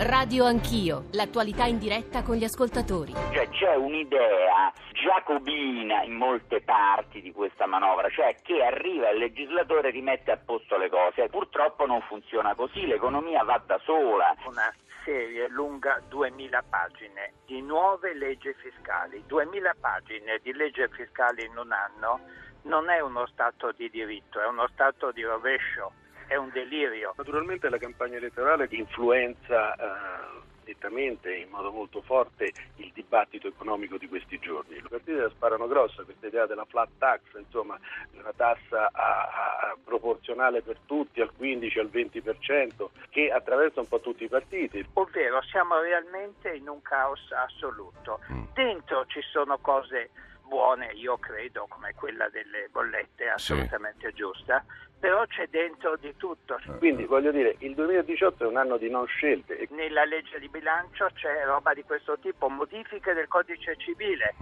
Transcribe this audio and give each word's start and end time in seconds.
Radio 0.00 0.44
Anch'io, 0.44 1.06
l'attualità 1.10 1.64
in 1.64 1.76
diretta 1.76 2.22
con 2.22 2.36
gli 2.36 2.44
ascoltatori. 2.44 3.12
Cioè 3.32 3.48
c'è 3.48 3.74
un'idea 3.74 4.72
giacobina 4.92 6.04
in 6.04 6.12
molte 6.12 6.60
parti 6.60 7.20
di 7.20 7.32
questa 7.32 7.66
manovra, 7.66 8.08
cioè 8.08 8.36
che 8.40 8.62
arriva 8.62 9.10
il 9.10 9.18
legislatore 9.18 9.88
e 9.88 9.90
rimette 9.90 10.30
a 10.30 10.36
posto 10.36 10.76
le 10.76 10.88
cose. 10.88 11.28
Purtroppo 11.28 11.84
non 11.84 12.00
funziona 12.02 12.54
così, 12.54 12.86
l'economia 12.86 13.42
va 13.42 13.60
da 13.66 13.80
sola. 13.82 14.36
Una 14.46 14.72
serie 15.04 15.48
lunga 15.48 16.00
2000 16.06 16.62
pagine 16.70 17.32
di 17.44 17.60
nuove 17.60 18.14
leggi 18.14 18.54
fiscali. 18.54 19.24
2000 19.26 19.74
pagine 19.80 20.38
di 20.40 20.52
leggi 20.52 20.86
fiscali 20.92 21.44
in 21.44 21.58
un 21.58 21.72
anno 21.72 22.20
non 22.62 22.88
è 22.88 23.00
uno 23.00 23.26
stato 23.26 23.72
di 23.72 23.90
diritto, 23.90 24.40
è 24.40 24.46
uno 24.46 24.68
stato 24.72 25.10
di 25.10 25.24
rovescio 25.24 25.90
è 26.28 26.36
un 26.36 26.50
delirio. 26.52 27.14
Naturalmente 27.16 27.68
la 27.68 27.78
campagna 27.78 28.16
elettorale 28.16 28.68
influenza 28.70 29.74
eh, 29.74 30.46
nettamente, 30.66 31.34
in 31.34 31.48
modo 31.48 31.72
molto 31.72 32.02
forte, 32.02 32.52
il 32.76 32.90
dibattito 32.92 33.48
economico 33.48 33.96
di 33.96 34.06
questi 34.06 34.38
giorni. 34.38 34.80
Le 34.80 34.88
partite 34.88 35.30
sparano 35.30 35.66
grossa, 35.66 36.04
questa 36.04 36.26
idea 36.26 36.46
della 36.46 36.66
flat 36.66 36.90
tax, 36.98 37.20
insomma 37.36 37.78
una 38.12 38.32
tassa 38.36 38.90
a, 38.92 39.70
a, 39.72 39.76
proporzionale 39.82 40.60
per 40.60 40.76
tutti 40.84 41.20
al 41.20 41.32
15 41.34 41.78
al 41.78 41.90
20% 41.92 42.86
che 43.08 43.30
attraversa 43.30 43.80
un 43.80 43.88
po' 43.88 44.00
tutti 44.00 44.24
i 44.24 44.28
partiti. 44.28 44.86
Ovvero 44.92 45.42
siamo 45.42 45.80
realmente 45.80 46.54
in 46.54 46.68
un 46.68 46.82
caos 46.82 47.32
assoluto. 47.32 48.20
Mm. 48.30 48.44
Dentro 48.52 49.06
ci 49.06 49.22
sono 49.22 49.58
cose 49.58 50.10
buone, 50.48 50.90
io 50.94 51.16
credo, 51.18 51.66
come 51.68 51.94
quella 51.94 52.28
delle 52.28 52.68
bollette, 52.70 53.28
assolutamente 53.28 54.08
sì. 54.08 54.14
giusta, 54.14 54.64
però 54.98 55.24
c'è 55.26 55.46
dentro 55.48 55.96
di 55.96 56.16
tutto. 56.16 56.58
Quindi 56.78 57.04
voglio 57.04 57.30
dire, 57.30 57.56
il 57.60 57.74
2018 57.74 58.44
è 58.44 58.46
un 58.48 58.56
anno 58.56 58.76
di 58.76 58.90
non 58.90 59.06
scelte. 59.06 59.68
Nella 59.70 60.04
legge 60.04 60.40
di 60.40 60.48
bilancio 60.48 61.08
c'è 61.14 61.44
roba 61.44 61.72
di 61.74 61.84
questo 61.84 62.18
tipo, 62.18 62.48
modifiche 62.48 63.12
del 63.12 63.28
codice 63.28 63.76
civile. 63.76 64.34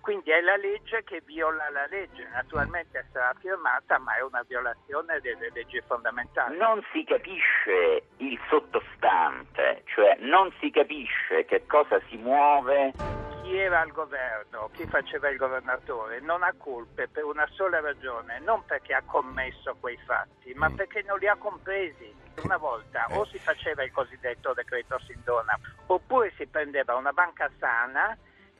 Quindi 0.00 0.32
è 0.32 0.42
la 0.42 0.56
legge 0.56 1.02
che 1.02 1.22
viola 1.24 1.70
la 1.70 1.86
legge, 1.88 2.28
naturalmente 2.30 3.06
sarà 3.10 3.32
firmata, 3.40 3.98
ma 3.98 4.14
è 4.18 4.22
una 4.22 4.44
violazione 4.46 5.18
delle 5.20 5.50
leggi 5.54 5.80
fondamentali. 5.86 6.58
Non 6.58 6.84
si 6.92 7.04
capisce 7.04 8.02
il 8.18 8.38
sottostante, 8.50 9.82
cioè 9.86 10.18
non 10.20 10.52
si 10.60 10.70
capisce 10.70 11.46
che 11.46 11.64
cosa 11.66 11.98
si 12.10 12.18
muove 12.18 13.13
chi 13.44 13.58
era 13.58 13.80
al 13.80 13.92
governo, 13.92 14.70
chi 14.72 14.86
faceva 14.86 15.28
il 15.28 15.36
governatore, 15.36 16.18
non 16.20 16.42
ha 16.42 16.54
colpe 16.56 17.08
per 17.08 17.24
una 17.24 17.46
sola 17.52 17.78
ragione, 17.80 18.40
non 18.40 18.64
perché 18.64 18.94
ha 18.94 19.02
commesso 19.04 19.76
quei 19.78 19.98
fatti, 20.06 20.54
ma 20.54 20.70
mm. 20.70 20.74
perché 20.74 21.02
non 21.02 21.18
li 21.18 21.28
ha 21.28 21.36
compresi. 21.36 22.22
Una 22.42 22.56
volta 22.56 23.06
o 23.10 23.24
si 23.26 23.38
faceva 23.38 23.84
il 23.84 23.92
cosiddetto 23.92 24.54
decreto 24.54 24.98
Sindona, 25.06 25.56
oppure 25.86 26.32
si 26.36 26.46
prendeva 26.46 26.96
una 26.96 27.12
banca 27.12 27.48
sana 27.60 28.16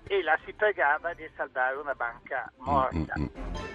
e 0.06 0.22
la 0.22 0.38
si 0.44 0.52
pregava 0.52 1.12
di 1.14 1.28
salvare 1.34 1.77
una 1.77 1.94
banca 1.94 2.48
morta. 2.58 3.14
Mm, 3.18 3.73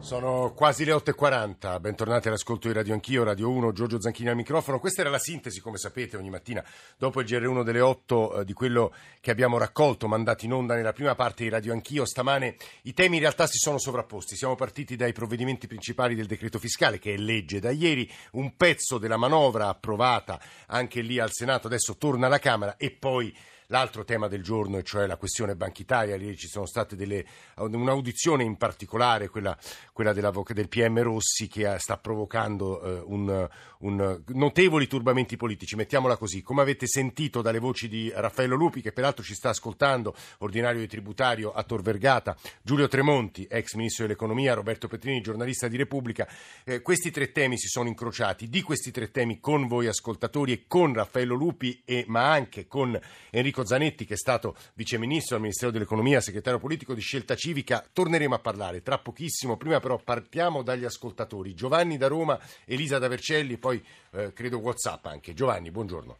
sono 0.00 0.52
quasi 0.54 0.84
le 0.84 0.92
8.40, 0.92 1.80
bentornati 1.80 2.28
all'ascolto 2.28 2.68
di 2.68 2.74
Radio 2.74 2.94
Anch'io, 2.94 3.24
Radio 3.24 3.50
1, 3.50 3.72
Giorgio 3.72 4.00
Zanchini 4.00 4.28
al 4.28 4.36
microfono. 4.36 4.78
Questa 4.78 5.00
era 5.00 5.10
la 5.10 5.18
sintesi, 5.18 5.60
come 5.60 5.76
sapete, 5.76 6.16
ogni 6.16 6.30
mattina 6.30 6.64
dopo 6.96 7.20
il 7.20 7.26
GR1 7.26 7.62
delle 7.62 7.80
8 7.80 8.40
eh, 8.40 8.44
di 8.44 8.52
quello 8.52 8.94
che 9.20 9.30
abbiamo 9.30 9.58
raccolto, 9.58 10.06
mandato 10.06 10.44
in 10.44 10.52
onda 10.52 10.74
nella 10.74 10.92
prima 10.92 11.14
parte 11.14 11.42
di 11.42 11.50
Radio 11.50 11.72
Anch'io. 11.72 12.04
Stamane 12.04 12.56
i 12.82 12.94
temi 12.94 13.16
in 13.16 13.22
realtà 13.22 13.46
si 13.46 13.58
sono 13.58 13.78
sovrapposti. 13.78 14.36
Siamo 14.36 14.54
partiti 14.54 14.96
dai 14.96 15.12
provvedimenti 15.12 15.66
principali 15.66 16.14
del 16.14 16.26
decreto 16.26 16.58
fiscale, 16.58 16.98
che 16.98 17.14
è 17.14 17.16
legge 17.16 17.60
da 17.60 17.70
ieri, 17.70 18.10
un 18.32 18.56
pezzo 18.56 18.98
della 18.98 19.16
manovra 19.16 19.68
approvata 19.68 20.40
anche 20.68 21.00
lì 21.00 21.18
al 21.18 21.32
Senato, 21.32 21.66
adesso 21.66 21.96
torna 21.96 22.26
alla 22.26 22.38
Camera 22.38 22.76
e 22.76 22.90
poi 22.90 23.34
L'altro 23.70 24.02
tema 24.02 24.28
del 24.28 24.42
giorno, 24.42 24.82
cioè 24.82 25.06
la 25.06 25.18
questione 25.18 25.54
Banca 25.54 25.82
Italia, 25.82 26.16
lì 26.16 26.34
ci 26.38 26.48
sono 26.48 26.64
state 26.64 26.96
delle, 26.96 27.22
un'audizione 27.56 28.42
in 28.42 28.56
particolare, 28.56 29.28
quella, 29.28 29.54
quella 29.92 30.14
del 30.14 30.68
PM 30.70 31.02
Rossi, 31.02 31.48
che 31.48 31.76
sta 31.78 31.98
provocando 31.98 32.80
eh, 32.80 33.02
un, 33.04 33.48
un, 33.80 34.22
notevoli 34.28 34.86
turbamenti 34.86 35.36
politici, 35.36 35.76
mettiamola 35.76 36.16
così. 36.16 36.40
Come 36.40 36.62
avete 36.62 36.86
sentito 36.86 37.42
dalle 37.42 37.58
voci 37.58 37.88
di 37.88 38.10
Raffaello 38.10 38.56
Lupi, 38.56 38.80
che 38.80 38.92
peraltro 38.92 39.22
ci 39.22 39.34
sta 39.34 39.50
ascoltando, 39.50 40.14
ordinario 40.38 40.80
di 40.80 40.88
tributario 40.88 41.52
a 41.52 41.62
Tor 41.62 41.82
Vergata, 41.82 42.34
Giulio 42.62 42.88
Tremonti, 42.88 43.46
ex 43.50 43.74
ministro 43.74 44.06
dell'economia, 44.06 44.54
Roberto 44.54 44.88
Petrini, 44.88 45.20
giornalista 45.20 45.68
di 45.68 45.76
Repubblica, 45.76 46.26
eh, 46.64 46.80
questi 46.80 47.10
tre 47.10 47.32
temi 47.32 47.58
si 47.58 47.68
sono 47.68 47.88
incrociati. 47.88 48.48
Di 48.48 48.62
questi 48.62 48.90
tre 48.90 49.10
temi 49.10 49.40
con 49.40 49.66
voi 49.66 49.88
ascoltatori 49.88 50.52
e 50.52 50.64
con 50.66 50.94
Raffaello 50.94 51.34
Lupi, 51.34 51.82
e, 51.84 52.06
ma 52.06 52.30
anche 52.32 52.66
con 52.66 52.98
Enrico 53.28 53.56
Enrico 53.58 53.64
Zanetti, 53.64 54.04
che 54.04 54.14
è 54.14 54.16
stato 54.16 54.54
viceministro 54.74 55.36
al 55.36 55.42
Ministero 55.42 55.70
dell'Economia, 55.70 56.20
segretario 56.20 56.58
politico 56.58 56.94
di 56.94 57.00
Scelta 57.00 57.34
Civica. 57.34 57.82
Torneremo 57.92 58.34
a 58.34 58.38
parlare 58.38 58.82
tra 58.82 58.98
pochissimo. 58.98 59.56
Prima 59.56 59.80
però 59.80 59.98
partiamo 59.98 60.62
dagli 60.62 60.84
ascoltatori. 60.84 61.54
Giovanni 61.54 61.96
da 61.96 62.08
Roma, 62.08 62.38
Elisa 62.66 62.98
da 62.98 63.08
Vercelli, 63.08 63.58
poi 63.58 63.82
eh, 64.12 64.32
credo 64.32 64.58
Whatsapp 64.58 65.04
anche. 65.06 65.34
Giovanni, 65.34 65.70
buongiorno. 65.70 66.18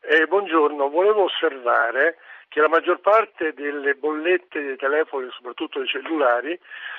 Eh, 0.00 0.26
buongiorno, 0.26 0.88
volevo 0.88 1.24
osservare 1.24 2.16
che 2.48 2.60
la 2.60 2.68
maggior 2.68 3.00
parte 3.00 3.52
delle 3.52 3.94
bollette 3.94 4.62
dei 4.62 4.76
telefoni, 4.76 5.28
soprattutto 5.32 5.80
dei 5.80 5.88
cellulari, 5.88 6.58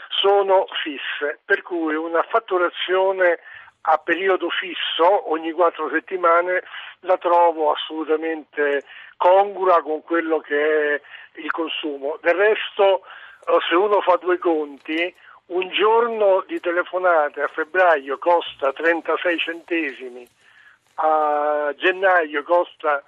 sono 0.09 0.66
fisse, 0.84 1.40
per 1.44 1.61
cui 1.63 1.96
una 1.96 2.22
fatturazione 2.23 3.40
a 3.81 3.97
periodo 3.97 4.50
fisso 4.50 5.31
ogni 5.31 5.51
quattro 5.51 5.90
settimane 5.90 6.63
la 7.01 7.17
trovo 7.17 7.72
assolutamente 7.72 8.84
congrua 9.17 9.81
con 9.81 10.01
quello 10.03 10.40
che 10.40 10.95
è 10.95 11.01
il 11.35 11.51
consumo. 11.51 12.17
Del 12.22 12.35
resto, 12.35 13.01
eh, 13.45 13.57
se 13.67 13.75
uno 13.75 14.01
fa 14.01 14.17
due 14.17 14.38
conti, 14.38 15.13
un 15.47 15.69
giorno 15.69 16.44
di 16.47 16.59
telefonate 16.59 17.41
a 17.41 17.47
febbraio 17.47 18.17
costa 18.17 18.72
36 18.72 19.38
centesimi, 19.38 20.28
a 20.96 21.73
gennaio 21.75 22.44
costa 22.44 23.03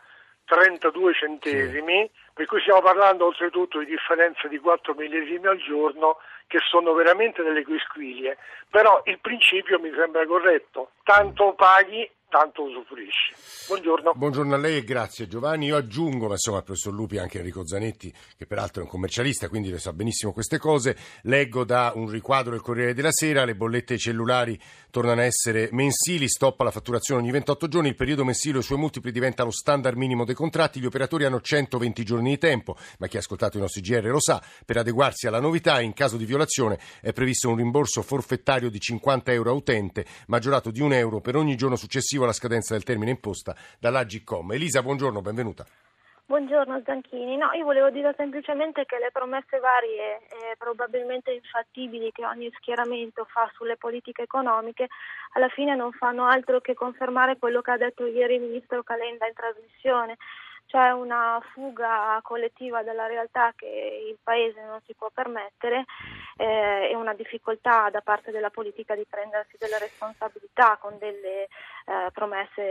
32 0.46 1.14
centesimi, 1.14 2.10
per 2.34 2.46
cui 2.46 2.62
stiamo 2.62 2.82
parlando 2.82 3.26
oltretutto 3.26 3.80
di 3.80 3.86
differenze 3.86 4.48
di 4.48 4.60
4 4.60 4.94
millesimi 4.94 5.48
al 5.48 5.58
giorno 5.58 6.18
che 6.48 6.60
sono 6.60 6.94
veramente 6.94 7.44
delle 7.44 7.64
quisquilie, 7.64 8.38
però 8.70 9.02
il 9.06 9.20
principio 9.20 9.80
mi 9.80 9.92
sembra 9.96 10.26
corretto, 10.26 10.92
tanto 11.04 11.54
paghi 11.54 12.10
tanto 12.32 12.64
usufruisci. 12.64 13.34
Buongiorno. 13.68 14.14
Buongiorno 14.16 14.56
a 14.56 14.58
lei 14.58 14.78
e 14.78 14.84
grazie 14.84 15.28
Giovanni. 15.28 15.68
Io 15.68 15.76
aggiungo, 15.76 16.28
ma 16.28 16.34
insomma, 16.34 16.60
il 16.60 16.64
professor 16.64 16.94
Lupi 16.94 17.18
e 17.18 17.20
anche 17.20 17.40
Enrico 17.40 17.68
Zanetti, 17.68 18.12
che 18.38 18.46
peraltro 18.48 18.82
è 18.82 18.86
un 18.86 18.90
commercialista, 18.90 19.50
quindi 19.50 19.70
le 19.70 19.80
sa 19.80 19.92
benissimo 19.92 20.32
queste 20.32 20.58
cose. 20.58 20.98
Leggo 21.24 21.66
da 21.66 21.92
un 21.94 22.10
riquadro 22.10 22.52
del 22.52 22.62
Corriere 22.62 22.94
della 22.94 23.12
Sera, 23.12 23.44
le 23.44 23.56
bollette 23.56 23.98
cellulari 23.98 24.60
tornano 24.90 25.22
a 25.22 25.26
essere 25.26 25.70
mensili, 25.72 26.28
stoppa 26.28 26.64
la 26.64 26.72
fatturazione 26.72 27.22
ogni 27.22 27.32
28 27.32 27.68
giorni, 27.68 27.90
il 27.90 27.96
periodo 27.96 28.24
mensile 28.24 28.58
e 28.58 28.60
i 28.62 28.64
suoi 28.64 28.78
multipli 28.78 29.12
diventa 29.12 29.44
lo 29.44 29.52
standard 29.52 29.98
minimo 29.98 30.26
dei 30.26 30.36
contratti, 30.36 30.80
gli 30.80 30.86
operatori 30.86 31.26
hanno 31.26 31.42
120 31.42 32.04
giorni 32.04 32.30
di 32.32 32.38
tempo, 32.38 32.78
ma 33.00 33.08
chi 33.08 33.18
ha 33.18 33.20
ascoltato 33.20 33.58
i 33.58 33.62
nostri 33.62 33.82
GR 33.82 34.06
lo 34.06 34.20
sa, 34.22 34.42
per 34.66 34.78
adeguarsi 34.78 35.28
alla 35.28 35.40
novità 35.40 35.82
in 35.82 35.94
caso 35.94 36.18
di 36.18 36.26
violazione 36.26 36.80
è 37.02 37.14
previsto 37.14 37.50
un 37.50 37.56
rimborso 37.58 38.02
forfettario 38.02 38.70
di 38.70 38.80
50 38.80 39.32
euro 39.32 39.52
a 39.52 39.54
utente, 39.54 40.06
maggiorato 40.28 40.72
di 40.72 40.82
un 40.82 40.94
euro 40.94 41.22
per 41.22 41.36
ogni 41.36 41.56
giorno 41.56 41.76
successivo 41.76 42.21
successivo 42.22 42.24
alla 42.24 42.34
scadenza 42.34 42.74
del 42.74 42.84
termine 42.84 43.12
imposta 43.12 43.56
dall'Agicom. 43.80 44.52
Elisa, 44.52 44.82
buongiorno, 44.82 45.22
benvenuta. 45.22 45.66
Buongiorno 46.26 46.82
Zanchini, 46.86 47.36
no, 47.36 47.52
io 47.52 47.66
volevo 47.66 47.90
dire 47.90 48.14
semplicemente 48.16 48.86
che 48.86 48.98
le 49.00 49.10
promesse 49.12 49.60
varie 49.60 50.22
e 50.30 50.56
probabilmente 50.58 51.32
infattibili 51.32 52.10
che 52.14 52.26
ogni 52.26 52.50
schieramento 52.56 53.26
fa 53.26 53.52
sulle 53.54 53.76
politiche 53.76 54.22
economiche 54.22 54.88
alla 55.34 55.50
fine 55.50 55.76
non 55.76 55.92
fanno 55.92 56.26
altro 56.26 56.62
che 56.62 56.74
confermare 56.74 57.38
quello 57.38 57.60
che 57.60 57.72
ha 57.72 57.78
detto 57.78 58.06
ieri 58.06 58.36
il 58.36 58.44
ministro 58.44 58.82
Calenda 58.82 59.28
in 59.28 59.34
trasmissione, 59.34 60.16
c'è 60.72 60.92
una 60.92 61.38
fuga 61.52 62.18
collettiva 62.24 62.82
dalla 62.82 63.06
realtà 63.06 63.52
che 63.58 64.06
il 64.10 64.18
Paese 64.24 64.64
non 64.64 64.80
si 64.86 64.94
può 64.94 65.10
permettere 65.14 65.84
eh, 66.38 66.88
e 66.90 66.96
una 66.96 67.14
difficoltà 67.14 67.90
da 67.90 68.00
parte 68.00 68.32
della 68.32 68.50
politica 68.50 68.96
di 68.96 69.06
prendersi 69.06 69.58
delle 69.60 69.78
responsabilità 69.80 70.78
con 70.80 70.98
delle 70.98 71.50
eh, 71.92 72.10
promesse 72.12 72.62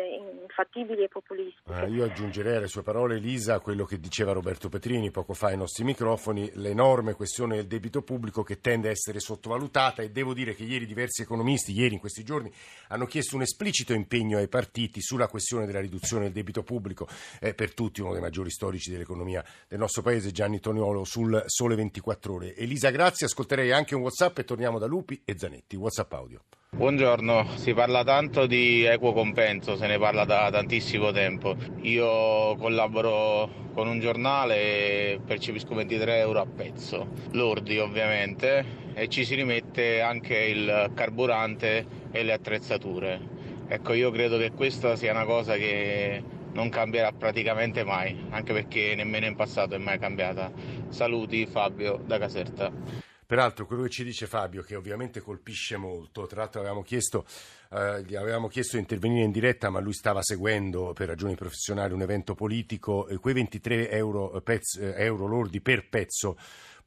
infattibili 0.42 1.04
e 1.04 1.08
populistiche. 1.08 1.82
Eh, 1.82 1.90
io 1.90 2.04
aggiungerei 2.04 2.56
alle 2.56 2.68
sue 2.68 2.82
parole, 2.82 3.16
Elisa, 3.16 3.60
quello 3.60 3.84
che 3.84 4.00
diceva 4.00 4.32
Roberto 4.32 4.70
Petrini 4.70 5.10
poco 5.10 5.34
fa 5.34 5.48
ai 5.48 5.58
nostri 5.58 5.84
microfoni, 5.84 6.50
l'enorme 6.54 7.12
questione 7.12 7.56
del 7.56 7.66
debito 7.66 8.00
pubblico 8.00 8.42
che 8.42 8.60
tende 8.60 8.88
a 8.88 8.92
essere 8.92 9.20
sottovalutata 9.20 10.00
e 10.00 10.10
devo 10.10 10.32
dire 10.32 10.54
che 10.54 10.64
ieri 10.64 10.86
diversi 10.86 11.20
economisti, 11.20 11.72
ieri 11.72 11.94
in 11.94 12.00
questi 12.00 12.24
giorni, 12.24 12.50
hanno 12.88 13.04
chiesto 13.04 13.36
un 13.36 13.42
esplicito 13.42 13.92
impegno 13.92 14.38
ai 14.38 14.48
partiti 14.48 15.02
sulla 15.02 15.28
questione 15.28 15.66
della 15.66 15.80
riduzione 15.80 16.24
del 16.24 16.32
debito 16.32 16.62
pubblico 16.62 17.06
eh, 17.40 17.52
per 17.52 17.74
tutti, 17.74 18.00
uno 18.00 18.12
dei 18.12 18.22
maggiori 18.22 18.50
storici 18.50 18.90
dell'economia 18.90 19.44
del 19.68 19.78
nostro 19.78 20.00
paese, 20.00 20.32
Gianni 20.32 20.60
Toniolo, 20.60 21.04
sul 21.04 21.42
Sole 21.46 21.74
24 21.74 22.32
Ore. 22.32 22.56
Elisa, 22.56 22.88
grazie. 22.88 23.26
Ascolterei 23.26 23.70
anche 23.70 23.94
un 23.94 24.00
WhatsApp 24.00 24.38
e 24.38 24.44
torniamo 24.44 24.78
da 24.78 24.86
Lupi 24.86 25.20
e 25.26 25.36
Zanetti. 25.36 25.76
WhatsApp 25.76 26.12
audio. 26.14 26.40
Buongiorno, 26.80 27.46
si 27.56 27.74
parla 27.74 28.04
tanto 28.04 28.46
di 28.46 28.84
equo 28.84 29.12
compenso, 29.12 29.76
se 29.76 29.86
ne 29.86 29.98
parla 29.98 30.24
da 30.24 30.48
tantissimo 30.50 31.10
tempo. 31.10 31.54
Io 31.82 32.56
collaboro 32.56 33.68
con 33.74 33.86
un 33.86 34.00
giornale 34.00 34.56
e 34.56 35.20
percepisco 35.22 35.74
23 35.74 36.20
euro 36.20 36.40
a 36.40 36.46
pezzo, 36.46 37.08
lordi 37.32 37.76
ovviamente, 37.76 38.64
e 38.94 39.08
ci 39.08 39.26
si 39.26 39.34
rimette 39.34 40.00
anche 40.00 40.38
il 40.38 40.90
carburante 40.94 41.86
e 42.12 42.22
le 42.22 42.32
attrezzature. 42.32 43.20
Ecco, 43.68 43.92
io 43.92 44.10
credo 44.10 44.38
che 44.38 44.52
questa 44.52 44.96
sia 44.96 45.10
una 45.10 45.26
cosa 45.26 45.56
che 45.56 46.22
non 46.54 46.70
cambierà 46.70 47.12
praticamente 47.12 47.84
mai, 47.84 48.24
anche 48.30 48.54
perché 48.54 48.94
nemmeno 48.94 49.26
in 49.26 49.36
passato 49.36 49.74
è 49.74 49.78
mai 49.78 49.98
cambiata. 49.98 50.50
Saluti 50.88 51.44
Fabio 51.44 52.00
da 52.06 52.16
Caserta. 52.16 53.09
Peraltro 53.30 53.64
quello 53.64 53.84
che 53.84 53.90
ci 53.90 54.02
dice 54.02 54.26
Fabio, 54.26 54.64
che 54.64 54.74
ovviamente 54.74 55.20
colpisce 55.20 55.76
molto, 55.76 56.26
tra 56.26 56.40
l'altro 56.40 56.58
avevamo 56.58 56.82
chiesto, 56.82 57.24
eh, 57.70 58.02
gli 58.02 58.16
avevamo 58.16 58.48
chiesto 58.48 58.74
di 58.74 58.82
intervenire 58.82 59.24
in 59.24 59.30
diretta, 59.30 59.70
ma 59.70 59.78
lui 59.78 59.92
stava 59.92 60.20
seguendo 60.20 60.92
per 60.94 61.06
ragioni 61.06 61.36
professionali 61.36 61.92
un 61.92 62.02
evento 62.02 62.34
politico, 62.34 63.06
e 63.06 63.18
quei 63.18 63.34
23 63.34 63.88
euro, 63.90 64.34
eh, 64.34 64.42
pezz, 64.42 64.78
eh, 64.78 64.94
euro 64.96 65.26
lordi 65.26 65.60
per 65.60 65.88
pezzo 65.88 66.36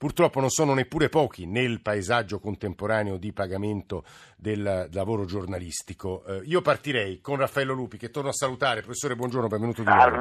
purtroppo 0.03 0.41
non 0.41 0.49
sono 0.49 0.73
neppure 0.73 1.07
pochi 1.07 1.45
nel 1.45 1.79
paesaggio 1.79 2.37
contemporaneo 2.37 3.15
di 3.15 3.31
pagamento 3.31 4.03
del 4.35 4.89
lavoro 4.91 5.23
giornalistico. 5.23 6.25
Eh, 6.25 6.41
io 6.43 6.61
partirei 6.61 7.21
con 7.21 7.37
Raffaello 7.37 7.71
Lupi, 7.71 7.95
che 7.95 8.09
torno 8.09 8.27
a 8.27 8.33
salutare. 8.33 8.81
Professore, 8.81 9.15
buongiorno, 9.15 9.47
benvenuto 9.47 9.81
di 9.81 9.87
nuovo. 9.87 10.17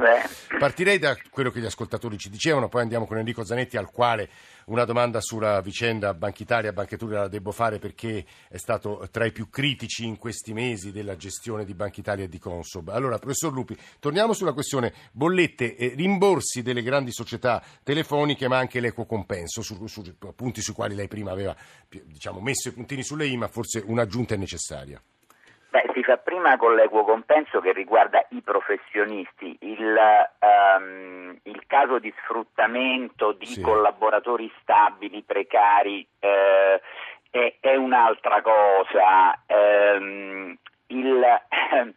Partirei 0.57 0.99
da 0.99 1.17
quello 1.29 1.51
che 1.51 1.59
gli 1.59 1.65
ascoltatori 1.65 2.17
ci 2.17 2.29
dicevano, 2.29 2.69
poi 2.69 2.83
andiamo 2.83 3.05
con 3.05 3.17
Enrico 3.17 3.43
Zanetti, 3.43 3.75
al 3.75 3.91
quale 3.91 4.29
una 4.65 4.85
domanda 4.85 5.21
sulla 5.21 5.61
vicenda 5.61 6.13
Banca 6.13 6.43
Italia, 6.43 6.73
Banca 6.73 6.95
Italia 6.95 7.19
la 7.19 7.27
devo 7.27 7.51
fare 7.51 7.79
perché 7.79 8.25
è 8.47 8.57
stato 8.57 9.07
tra 9.11 9.25
i 9.25 9.31
più 9.31 9.49
critici 9.49 10.05
in 10.05 10.17
questi 10.17 10.53
mesi 10.53 10.91
della 10.91 11.15
gestione 11.15 11.65
di 11.65 11.73
Banca 11.73 11.99
Italia 11.99 12.25
e 12.25 12.29
di 12.29 12.39
Consob. 12.39 12.89
Allora, 12.89 13.17
professor 13.17 13.51
Lupi, 13.51 13.77
torniamo 13.99 14.33
sulla 14.33 14.53
questione 14.53 14.93
bollette 15.11 15.75
e 15.75 15.93
rimborsi 15.95 16.61
delle 16.61 16.81
grandi 16.81 17.11
società 17.11 17.63
telefoniche, 17.83 18.47
ma 18.47 18.57
anche 18.57 18.79
l'equo 18.79 19.05
compenso, 19.05 19.61
su, 19.61 19.85
su, 19.87 20.03
punti 20.35 20.61
sui 20.61 20.73
quali 20.73 20.95
lei 20.95 21.07
prima 21.07 21.31
aveva 21.31 21.55
diciamo, 22.05 22.39
messo 22.39 22.69
i 22.69 22.73
puntini 22.73 23.03
sulle 23.03 23.27
i, 23.27 23.37
ma 23.37 23.47
forse 23.47 23.83
un'aggiunta 23.85 24.35
è 24.35 24.37
necessaria. 24.37 25.01
Si 25.93 26.01
fa 26.01 26.17
prima 26.17 26.57
con 26.57 26.73
l'equo 26.73 27.03
compenso 27.03 27.59
che 27.59 27.71
riguarda 27.71 28.25
i 28.29 28.41
professionisti. 28.41 29.55
Il, 29.61 29.95
um, 30.39 31.37
il 31.43 31.63
caso 31.67 31.99
di 31.99 32.11
sfruttamento 32.23 33.31
di 33.33 33.45
sì. 33.45 33.61
collaboratori 33.61 34.51
stabili, 34.61 35.21
precari, 35.21 36.05
eh, 36.19 36.81
è, 37.29 37.55
è, 37.59 37.75
un'altra 37.75 38.41
cosa. 38.41 39.39
Um, 39.45 40.57
il, 40.87 41.41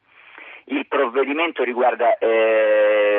il 0.65 0.87
provvedimento 0.87 1.63
riguarda 1.63 2.19
eh, 2.19 3.16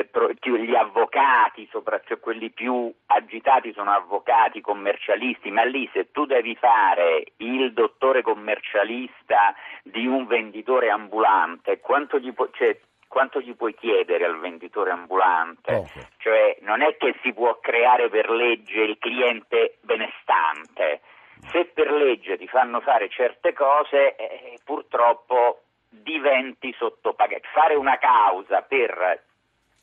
gli 0.68 0.76
avvocati, 0.76 1.66
soprattutto 1.72 2.20
quelli 2.20 2.50
più 2.50 2.94
agitati 3.06 3.72
sono 3.72 3.92
avvocati 3.92 4.60
commercialisti, 4.60 5.50
ma 5.50 5.64
lì 5.64 5.90
se 5.94 6.12
tu 6.12 6.26
devi 6.26 6.56
fare 6.56 7.24
il 7.38 7.72
dottore 7.72 8.22
commercialista 8.22 9.56
di 9.84 10.06
un 10.06 10.28
venditore 10.28 10.90
ambulante, 10.90 11.80
quanto 11.80 12.20
gli, 12.20 12.34
pu- 12.34 12.50
cioè, 12.52 12.78
quanto 13.08 13.40
gli 13.40 13.56
puoi 13.56 13.76
chiedere 13.76 14.26
al 14.26 14.40
venditore 14.40 14.92
ambulante? 14.92 15.74
Okay. 15.74 16.08
Cioè, 16.18 16.58
non 16.62 16.82
è 16.82 16.98
che 16.98 17.16
si 17.22 17.32
può 17.32 17.58
creare 17.62 18.10
per 18.10 18.30
legge 18.30 18.82
il 18.82 18.98
cliente 18.98 19.78
benestante. 19.84 21.00
Se 21.50 21.64
per 21.74 21.92
legge 21.92 22.38
ti 22.38 22.48
fanno 22.48 22.82
fare 22.82 23.08
certe 23.08 23.54
cose, 23.54 24.18
eh, 24.18 24.60
purtroppo 24.66 25.62
diventi 25.88 26.76
sottopagato. 26.78 27.48
Fare 27.54 27.76
una 27.76 27.98
causa 27.98 28.64
per 28.64 29.24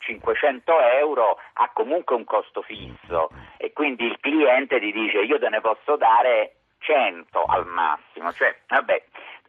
500 0.04 0.72
euro 1.00 1.38
ha 1.54 1.70
comunque 1.72 2.14
un 2.14 2.24
costo 2.24 2.62
fisso 2.62 3.30
e 3.56 3.72
quindi 3.72 4.04
il 4.04 4.18
cliente 4.20 4.78
ti 4.78 4.92
dice 4.92 5.20
io 5.20 5.38
te 5.38 5.48
ne 5.48 5.60
posso 5.60 5.96
dare 5.96 6.56
100 6.78 7.42
al 7.42 7.66
massimo, 7.66 8.32
cioè 8.32 8.54
vabbè 8.68 9.02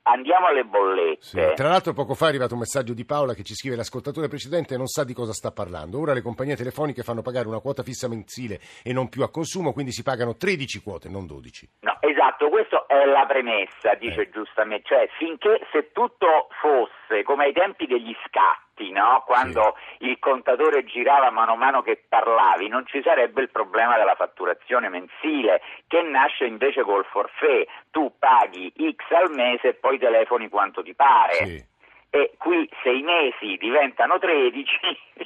Andiamo 0.07 0.45
alle 0.45 0.63
bollette. 0.63 1.21
Sì. 1.21 1.51
Tra 1.55 1.67
l'altro 1.67 1.93
poco 1.93 2.13
fa 2.13 2.25
è 2.25 2.29
arrivato 2.29 2.53
un 2.53 2.59
messaggio 2.59 2.93
di 2.93 3.05
Paola 3.05 3.33
che 3.33 3.41
ci 3.41 3.55
scrive 3.55 3.75
l'ascoltatore 3.75 4.27
precedente 4.27 4.77
non 4.77 4.85
sa 4.85 5.03
di 5.03 5.13
cosa 5.13 5.33
sta 5.33 5.51
parlando. 5.51 5.99
Ora 5.99 6.13
le 6.13 6.21
compagnie 6.21 6.55
telefoniche 6.55 7.01
fanno 7.01 7.23
pagare 7.23 7.47
una 7.47 7.59
quota 7.59 7.81
fissa 7.81 8.07
mensile 8.07 8.59
e 8.83 8.93
non 8.93 9.09
più 9.09 9.23
a 9.23 9.31
consumo, 9.31 9.73
quindi 9.73 9.91
si 9.91 10.03
pagano 10.03 10.35
13 10.35 10.83
quote, 10.83 11.09
non 11.09 11.25
12. 11.25 11.69
No, 11.79 11.97
esatto, 12.01 12.49
questa 12.49 12.85
è 12.85 13.03
la 13.05 13.25
premessa, 13.25 13.95
dice 13.95 14.21
eh. 14.21 14.29
giustamente. 14.29 14.85
Cioè, 14.85 15.07
finché 15.17 15.65
se 15.71 15.91
tutto 15.91 16.49
fosse 16.61 17.04
come 17.23 17.45
ai 17.45 17.53
tempi 17.53 17.85
degli 17.87 18.15
scatti, 18.25 18.91
no? 18.91 19.23
quando 19.25 19.75
sì. 19.97 20.05
il 20.07 20.19
contatore 20.19 20.83
girava 20.85 21.29
mano 21.31 21.53
a 21.53 21.55
mano 21.55 21.81
che 21.81 22.03
parlavi, 22.07 22.67
non 22.67 22.85
ci 22.85 23.01
sarebbe 23.01 23.41
il 23.41 23.49
problema 23.49 23.97
della 23.97 24.15
fatturazione 24.15 24.89
mensile, 24.89 25.61
che 25.87 26.01
nasce 26.01 26.45
invece 26.45 26.83
col 26.83 27.05
forfait. 27.05 27.67
Tu 27.91 28.13
paghi 28.17 28.73
X 28.75 29.11
al 29.11 29.31
mese 29.31 29.69
e 29.69 29.73
poi 29.73 29.97
telefoni 29.97 30.49
quanto 30.49 30.83
ti 30.83 30.93
pare. 30.93 31.33
Sì. 31.45 31.73
E 32.09 32.31
qui 32.37 32.69
sei 32.81 33.01
mesi 33.01 33.57
diventano 33.57 34.17
13 34.17 34.79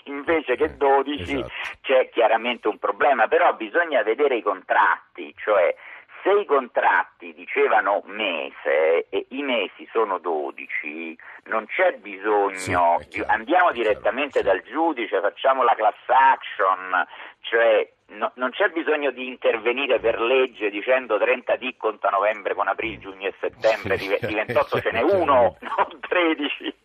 invece 0.10 0.56
che 0.56 0.75
12 0.75 1.22
eh, 1.22 1.38
esatto. 1.38 1.52
c'è 1.82 2.10
chiaramente 2.10 2.68
un 2.68 2.80
problema, 2.80 3.28
però 3.28 3.54
bisogna 3.54 4.02
vedere 4.02 4.38
i 4.38 4.42
contratti, 4.42 5.34
cioè 5.38 5.75
se 6.24 6.31
i 6.31 6.45
contratti 6.45 7.33
dicevano 7.33 8.01
mese 8.06 9.07
e 9.10 9.25
i 9.30 9.42
mesi 9.42 9.88
sono 9.92 10.18
12, 10.18 11.18
non 11.45 11.66
c'è 11.66 11.94
bisogno, 11.94 12.56
sì, 12.57 12.69
chiaro, 12.69 13.04
di, 13.10 13.24
andiamo 13.25 13.71
direttamente 13.71 14.42
chiaro, 14.42 14.57
dal 14.57 14.68
giudice, 14.69 15.21
facciamo 15.21 15.63
la 15.63 15.75
class 15.75 15.95
action, 16.07 17.07
cioè 17.42 17.89
no, 18.07 18.31
non 18.36 18.51
c'è 18.51 18.69
bisogno 18.69 19.12
di 19.12 19.27
intervenire 19.27 20.00
per 20.00 20.19
legge 20.19 20.69
dicendo 20.69 21.18
30 21.18 21.56
D 21.56 21.77
conta 21.77 22.10
novembre 22.10 22.54
con 22.54 22.68
aprile, 22.68 23.00
giugno 23.00 23.27
e 23.27 23.33
settembre, 23.39 23.98
di, 23.98 24.07
di 24.22 24.33
28 24.33 24.81
ce 24.81 24.92
n'è 24.92 25.01
uno, 25.01 25.57
non 25.62 26.00
13. 26.00 26.75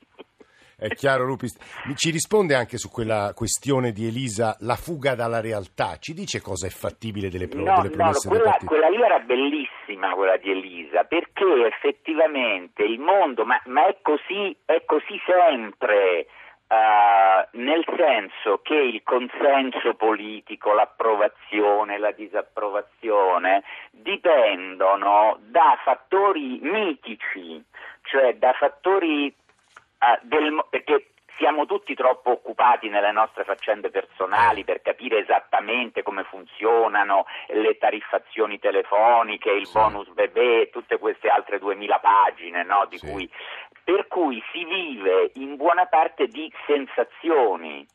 È 0.77 0.89
chiaro, 0.89 1.25
Lupi. 1.25 1.47
Ci 1.95 2.11
risponde 2.11 2.55
anche 2.55 2.79
su 2.79 2.91
quella 2.91 3.33
questione 3.35 3.93
di 3.93 4.07
Elisa, 4.07 4.57
la 4.61 4.75
fuga 4.75 5.15
dalla 5.15 5.41
realtà. 5.41 5.97
Ci 5.99 6.15
dice 6.15 6.41
cosa 6.41 6.67
è 6.67 6.71
fattibile 6.71 7.29
delle, 7.31 7.47
pro- 7.47 7.63
no, 7.63 7.77
delle 7.77 7.91
promesse 7.91 8.29
no, 8.29 8.35
quella, 8.35 8.57
quella 8.65 8.89
lì 8.89 9.01
era 9.01 9.21
bellissima, 9.21 10.15
quella 10.15 10.37
di 10.37 10.51
Elisa, 10.51 11.05
perché 11.05 11.67
effettivamente 11.67 12.83
il 12.83 12.99
mondo, 12.99 13.45
ma, 13.45 13.61
ma 13.67 13.87
è, 13.87 13.99
così, 14.03 14.57
è 14.65 14.83
così 14.85 15.21
sempre. 15.25 16.27
Uh, 16.67 17.47
nel 17.59 17.85
senso 17.95 18.61
che 18.63 18.75
il 18.75 19.03
consenso 19.05 19.95
politico, 19.95 20.73
l'approvazione, 20.73 21.99
la 21.99 22.11
disapprovazione 22.11 23.63
dipendono 23.91 25.39
da 25.51 25.79
fattori 25.85 26.59
mitici, 26.63 27.63
cioè 28.03 28.35
da 28.37 28.55
fattori 28.55 29.33
del, 30.23 30.65
perché 30.71 31.09
siamo 31.37 31.67
tutti 31.67 31.95
troppo 31.95 32.31
occupati 32.31 32.89
nelle 32.89 33.11
nostre 33.13 33.45
faccende 33.45 33.91
personali 33.91 34.65
per 34.65 34.83
capire 34.83 35.19
esattamente 35.19 36.03
come 36.03 36.25
funzionano 36.25 37.27
le 37.49 37.77
tariffazioni 37.77 38.59
telefoniche, 38.59 39.51
il 39.51 39.67
sì. 39.67 39.73
bonus 39.73 40.09
bebè, 40.09 40.71
tutte 40.71 40.99
queste 40.99 41.29
altre 41.29 41.59
duemila 41.59 41.99
pagine 41.99 42.63
no, 42.63 42.87
di 42.89 42.99
sì. 42.99 43.07
cui, 43.07 43.31
per 43.83 44.07
cui 44.07 44.43
si 44.53 44.65
vive 44.65 45.31
in 45.35 45.57
buona 45.57 45.87
parte 45.87 46.27
di 46.29 46.51
sensazioni 46.67 47.87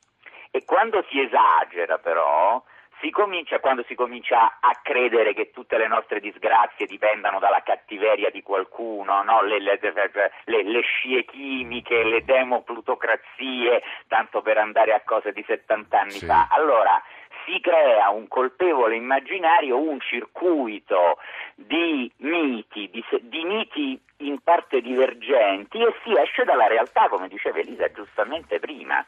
e 0.51 0.65
quando 0.65 1.03
si 1.09 1.21
esagera 1.21 1.97
però 1.97 2.61
si 2.99 3.09
comincia, 3.11 3.59
quando 3.59 3.83
si 3.87 3.95
comincia 3.95 4.57
a 4.59 4.79
credere 4.81 5.33
che 5.33 5.51
tutte 5.51 5.77
le 5.77 5.87
nostre 5.87 6.19
disgrazie 6.19 6.85
dipendano 6.85 7.39
dalla 7.39 7.61
cattiveria 7.63 8.29
di 8.29 8.41
qualcuno, 8.43 9.23
no? 9.23 9.41
le, 9.41 9.59
le, 9.59 9.79
le, 9.81 10.63
le, 10.63 10.81
scie 10.81 11.23
chimiche, 11.25 12.03
le 12.03 12.23
demoplutocrazie, 12.23 13.81
tanto 14.07 14.41
per 14.41 14.57
andare 14.57 14.93
a 14.93 15.01
cose 15.03 15.31
di 15.31 15.43
70 15.45 15.99
anni 15.99 16.11
sì. 16.11 16.25
fa, 16.25 16.47
allora 16.49 17.01
si 17.45 17.59
crea 17.61 18.09
un 18.09 18.27
colpevole 18.27 18.95
immaginario, 18.95 19.79
un 19.79 19.99
circuito 20.01 21.17
di 21.55 22.11
miti, 22.17 22.89
di, 22.89 23.03
di 23.21 23.43
miti 23.45 23.99
in 24.17 24.39
parte 24.41 24.81
divergenti 24.81 25.79
e 25.79 25.93
si 26.03 26.13
esce 26.17 26.43
dalla 26.43 26.67
realtà, 26.67 27.07
come 27.07 27.27
diceva 27.27 27.59
Elisa 27.59 27.89
giustamente 27.91 28.59
prima. 28.59 29.05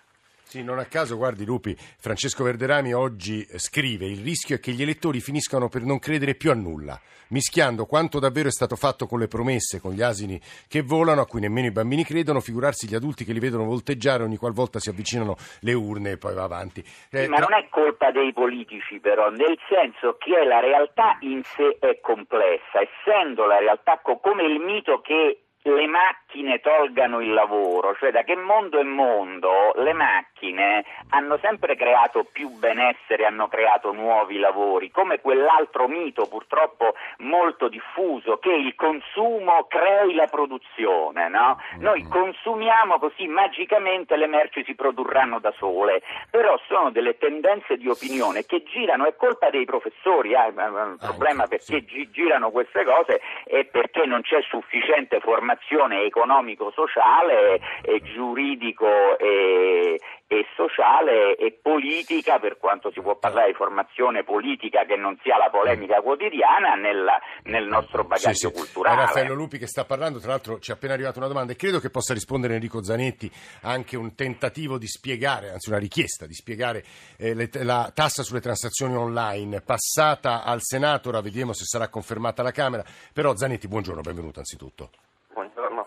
Sì, 0.52 0.66
non 0.66 0.80
a 0.80 0.84
caso, 0.84 1.16
guardi 1.16 1.46
Lupi, 1.46 1.74
Francesco 1.78 2.44
Verderami 2.44 2.92
oggi 2.92 3.48
scrive 3.56 4.06
il 4.06 4.22
rischio 4.22 4.58
è 4.58 4.60
che 4.60 4.74
gli 4.74 4.82
elettori 4.82 5.22
finiscano 5.22 5.70
per 5.70 5.84
non 5.84 5.98
credere 5.98 6.36
più 6.36 6.52
a 6.52 6.54
nulla, 6.54 7.00
mischiando 7.30 7.86
quanto 7.86 8.20
davvero 8.20 8.50
è 8.50 8.52
stato 8.52 8.76
fatto 8.76 9.06
con 9.06 9.20
le 9.20 9.30
promesse, 9.30 9.80
con 9.80 9.94
gli 9.94 10.02
asini 10.02 10.38
che 10.68 10.82
volano, 10.82 11.22
a 11.22 11.26
cui 11.26 11.40
nemmeno 11.40 11.68
i 11.68 11.72
bambini 11.72 12.04
credono, 12.04 12.42
figurarsi 12.42 12.86
gli 12.86 12.96
adulti 12.96 13.24
che 13.24 13.32
li 13.32 13.40
vedono 13.40 13.64
volteggiare 13.64 14.24
ogni 14.24 14.36
qualvolta 14.36 14.80
si 14.80 14.90
avvicinano 14.90 15.38
le 15.62 15.72
urne 15.72 16.12
e 16.12 16.18
poi 16.18 16.34
va 16.34 16.44
avanti. 16.44 16.84
Eh, 17.12 17.30
ma 17.30 17.38
non 17.38 17.54
è 17.54 17.70
colpa 17.70 18.12
dei 18.12 18.34
politici 18.34 19.00
però, 19.00 19.30
nel 19.30 19.58
senso 19.70 20.18
che 20.18 20.44
la 20.44 20.60
realtà 20.60 21.16
in 21.22 21.44
sé 21.46 21.78
è 21.80 22.02
complessa, 22.02 22.82
essendo 22.82 23.46
la 23.46 23.58
realtà 23.58 24.02
co- 24.04 24.20
come 24.20 24.44
il 24.44 24.60
mito 24.60 25.00
che 25.00 25.44
le 25.64 25.86
macchine 25.86 26.60
tolgano 26.60 27.20
il 27.22 27.34
lavoro, 27.34 27.96
cioè 27.96 28.12
da 28.12 28.24
che 28.24 28.36
mondo 28.36 28.80
è 28.80 28.84
mondo 28.84 29.74
le 29.76 29.94
macchine 29.94 30.84
hanno 31.10 31.38
sempre 31.40 31.76
creato 31.76 32.24
più 32.24 32.50
benessere, 32.50 33.26
hanno 33.26 33.48
creato 33.48 33.92
nuovi 33.92 34.40
lavori, 34.40 34.90
come 34.90 35.22
quell'altro 35.22 35.88
mito 35.88 36.28
purtroppo 36.28 36.96
molto 37.20 37.68
diffuso 37.68 38.38
che 38.38 38.52
il 38.52 38.74
consumo 38.76 39.68
crei 39.68 40.16
la 40.16 40.28
produzione, 40.28 41.30
no? 41.30 41.60
Noi 41.78 42.08
consumiamo 42.08 42.98
così 42.98 43.28
magicamente 43.28 44.16
le 44.16 44.28
merci 44.28 44.64
si 44.64 44.74
produrranno 44.74 45.40
da 45.40 45.54
sole, 45.58 46.02
però 46.32 46.60
sono 46.68 46.90
delle 46.90 47.18
tendenze 47.18 47.78
di 47.78 47.88
opinione 47.88 48.46
che 48.46 48.64
girano, 48.64 49.06
è 49.06 49.16
colpa 49.16 49.52
dei 49.52 49.66
professori, 49.66 50.34
eh, 50.34 50.48
il 50.48 50.98
problema 51.00 51.46
perché 51.46 51.86
gi- 51.86 52.10
girano 52.10 52.50
queste 52.50 52.84
cose 52.84 53.22
è 53.46 53.64
perché 53.66 54.06
non 54.06 54.22
c'è 54.22 54.42
sufficiente 54.42 55.20
formazione 55.20 55.50
formazione 55.52 56.06
economico-sociale, 56.06 57.60
e 57.82 58.02
giuridico 58.02 59.18
e, 59.18 60.00
e, 60.28 60.46
sociale 60.56 61.36
e 61.36 61.60
politica, 61.62 62.40
per 62.40 62.58
quanto 62.58 62.92
si 62.92 63.02
può 63.02 63.16
parlare 63.16 63.48
di 63.48 63.54
formazione 63.54 64.24
politica 64.24 64.86
che 64.86 64.96
non 64.96 65.18
sia 65.22 65.38
la 65.38 65.50
polemica 65.50 66.02
quotidiana 66.02 66.76
nel, 66.76 67.06
nel 67.44 67.68
nostro 67.68 68.04
bagaglio 68.04 68.34
sì, 68.34 68.48
sì. 68.48 68.54
culturale. 68.54 68.96
È 68.96 69.06
Raffaello 69.06 69.34
Lupi 69.34 69.58
che 69.58 69.68
sta 69.68 69.84
parlando, 69.84 70.20
tra 70.20 70.30
l'altro 70.30 70.60
ci 70.60 70.72
è 70.72 70.74
appena 70.74 70.94
arrivata 70.94 71.20
una 71.20 71.28
domanda 71.28 71.52
e 71.52 71.56
credo 71.56 71.80
che 71.80 71.90
possa 71.90 72.14
rispondere 72.14 72.54
Enrico 72.54 72.84
Zanetti 72.84 73.30
anche 73.64 73.98
un 73.98 74.16
tentativo 74.16 74.78
di 74.78 74.88
spiegare, 74.88 75.50
anzi 75.50 75.70
una 75.70 75.80
richiesta 75.80 76.26
di 76.26 76.34
spiegare 76.34 76.84
eh, 77.18 77.34
le, 77.34 77.50
la 77.64 77.92
tassa 77.94 78.24
sulle 78.24 78.42
transazioni 78.42 78.96
online 78.96 79.62
passata 79.62 80.44
al 80.44 80.62
Senato, 80.62 81.10
ora 81.10 81.22
vediamo 81.22 81.54
se 81.54 81.66
sarà 81.66 81.90
confermata 81.90 82.42
alla 82.42 82.52
Camera, 82.52 82.84
però 83.14 83.36
Zanetti 83.36 83.68
buongiorno, 83.68 84.02
benvenuto 84.02 84.40
anzitutto 84.40 84.90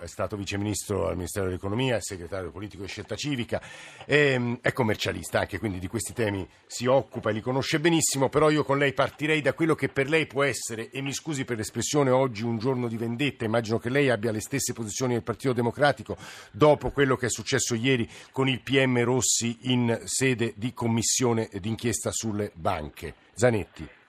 è 0.05 0.09
stato 0.09 0.37
viceministro 0.37 1.09
al 1.09 1.17
Ministero 1.17 1.47
dell'Economia, 1.47 1.97
è 1.97 2.01
segretario 2.01 2.51
politico 2.51 2.83
di 2.83 2.89
Scelta 2.89 3.17
Civica, 3.17 3.61
è, 4.05 4.39
è 4.61 4.73
commercialista 4.73 5.41
anche, 5.41 5.59
quindi 5.59 5.79
di 5.79 5.89
questi 5.89 6.13
temi 6.13 6.47
si 6.67 6.87
occupa 6.87 7.31
e 7.31 7.33
li 7.33 7.41
conosce 7.41 7.81
benissimo, 7.81 8.29
però 8.29 8.51
io 8.51 8.65
con 8.65 8.79
lei 8.79 8.93
partirei 8.93 9.41
da 9.41 9.55
quello 9.55 9.75
che 9.75 9.89
per 9.89 10.09
lei 10.09 10.27
può 10.27 10.43
essere, 10.43 10.91
e 10.91 11.01
mi 11.01 11.13
scusi 11.13 11.45
per 11.45 11.57
l'espressione 11.57 12.11
oggi 12.11 12.45
un 12.45 12.59
giorno 12.59 12.87
di 12.87 12.97
vendetta, 12.97 13.45
immagino 13.45 13.79
che 13.79 13.89
lei 13.89 14.11
abbia 14.11 14.31
le 14.31 14.41
stesse 14.41 14.73
posizioni 14.73 15.15
del 15.15 15.23
Partito 15.23 15.53
Democratico 15.53 16.17
dopo 16.51 16.91
quello 16.91 17.17
che 17.17 17.27
è 17.27 17.31
successo 17.31 17.75
ieri 17.75 18.09
con 18.31 18.49
il 18.49 18.61
PM 18.61 19.03
Rossi 19.03 19.59
in 19.63 20.03
sede 20.05 20.53
di 20.57 20.73
commissione 20.73 21.49
d'inchiesta 21.53 22.11
sulle 22.13 22.53
banche. 22.55 23.15
Zanetti. 23.35 24.04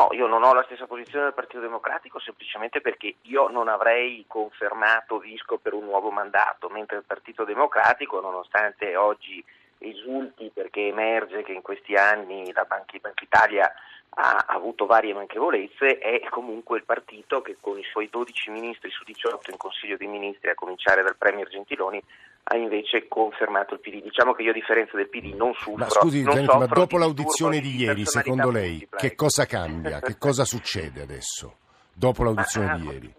No, 0.00 0.08
io 0.12 0.26
non 0.26 0.42
ho 0.44 0.54
la 0.54 0.62
stessa 0.62 0.86
posizione 0.86 1.24
del 1.24 1.34
Partito 1.34 1.60
Democratico 1.60 2.18
semplicemente 2.18 2.80
perché 2.80 3.16
io 3.20 3.48
non 3.48 3.68
avrei 3.68 4.24
confermato 4.26 5.18
Visco 5.18 5.58
per 5.58 5.74
un 5.74 5.84
nuovo 5.84 6.10
mandato, 6.10 6.70
mentre 6.70 6.96
il 6.96 7.04
Partito 7.06 7.44
Democratico, 7.44 8.18
nonostante 8.18 8.96
oggi 8.96 9.44
esulti 9.76 10.50
perché 10.54 10.86
emerge 10.86 11.42
che 11.42 11.52
in 11.52 11.60
questi 11.60 11.96
anni 11.96 12.50
la 12.54 12.64
Banca 12.64 12.96
Italia 12.96 13.70
ha 14.08 14.46
avuto 14.48 14.86
varie 14.86 15.12
manchevolezze, 15.12 15.98
è 15.98 16.26
comunque 16.30 16.78
il 16.78 16.84
partito 16.84 17.42
che 17.42 17.58
con 17.60 17.78
i 17.78 17.84
suoi 17.84 18.08
12 18.08 18.50
ministri 18.52 18.90
su 18.90 19.04
18 19.04 19.50
in 19.50 19.58
Consiglio 19.58 19.98
dei 19.98 20.08
Ministri, 20.08 20.48
a 20.48 20.54
cominciare 20.54 21.02
dal 21.02 21.16
Premier 21.16 21.46
Gentiloni, 21.48 22.02
ha 22.44 22.56
invece 22.56 23.06
confermato 23.08 23.74
il 23.74 23.80
PD. 23.80 24.02
Diciamo 24.02 24.32
che 24.32 24.42
io 24.42 24.50
a 24.50 24.54
differenza 24.54 24.96
del 24.96 25.08
PD 25.08 25.34
non 25.34 25.52
soffro. 25.54 25.76
Ma 25.76 25.88
scusi, 25.88 26.22
non 26.22 26.34
Zanetti, 26.34 26.56
ma 26.58 26.66
dopo 26.66 26.98
l'audizione 26.98 27.60
di 27.60 27.76
ieri, 27.76 28.04
secondo 28.04 28.50
lei, 28.50 28.70
multiple. 28.70 28.98
che 28.98 29.14
cosa 29.14 29.46
cambia? 29.46 30.00
che 30.00 30.16
cosa 30.18 30.44
succede 30.44 31.02
adesso? 31.02 31.56
Dopo 31.92 32.24
l'audizione 32.24 32.66
ma, 32.66 32.76
di 32.76 32.86
ieri? 32.86 33.14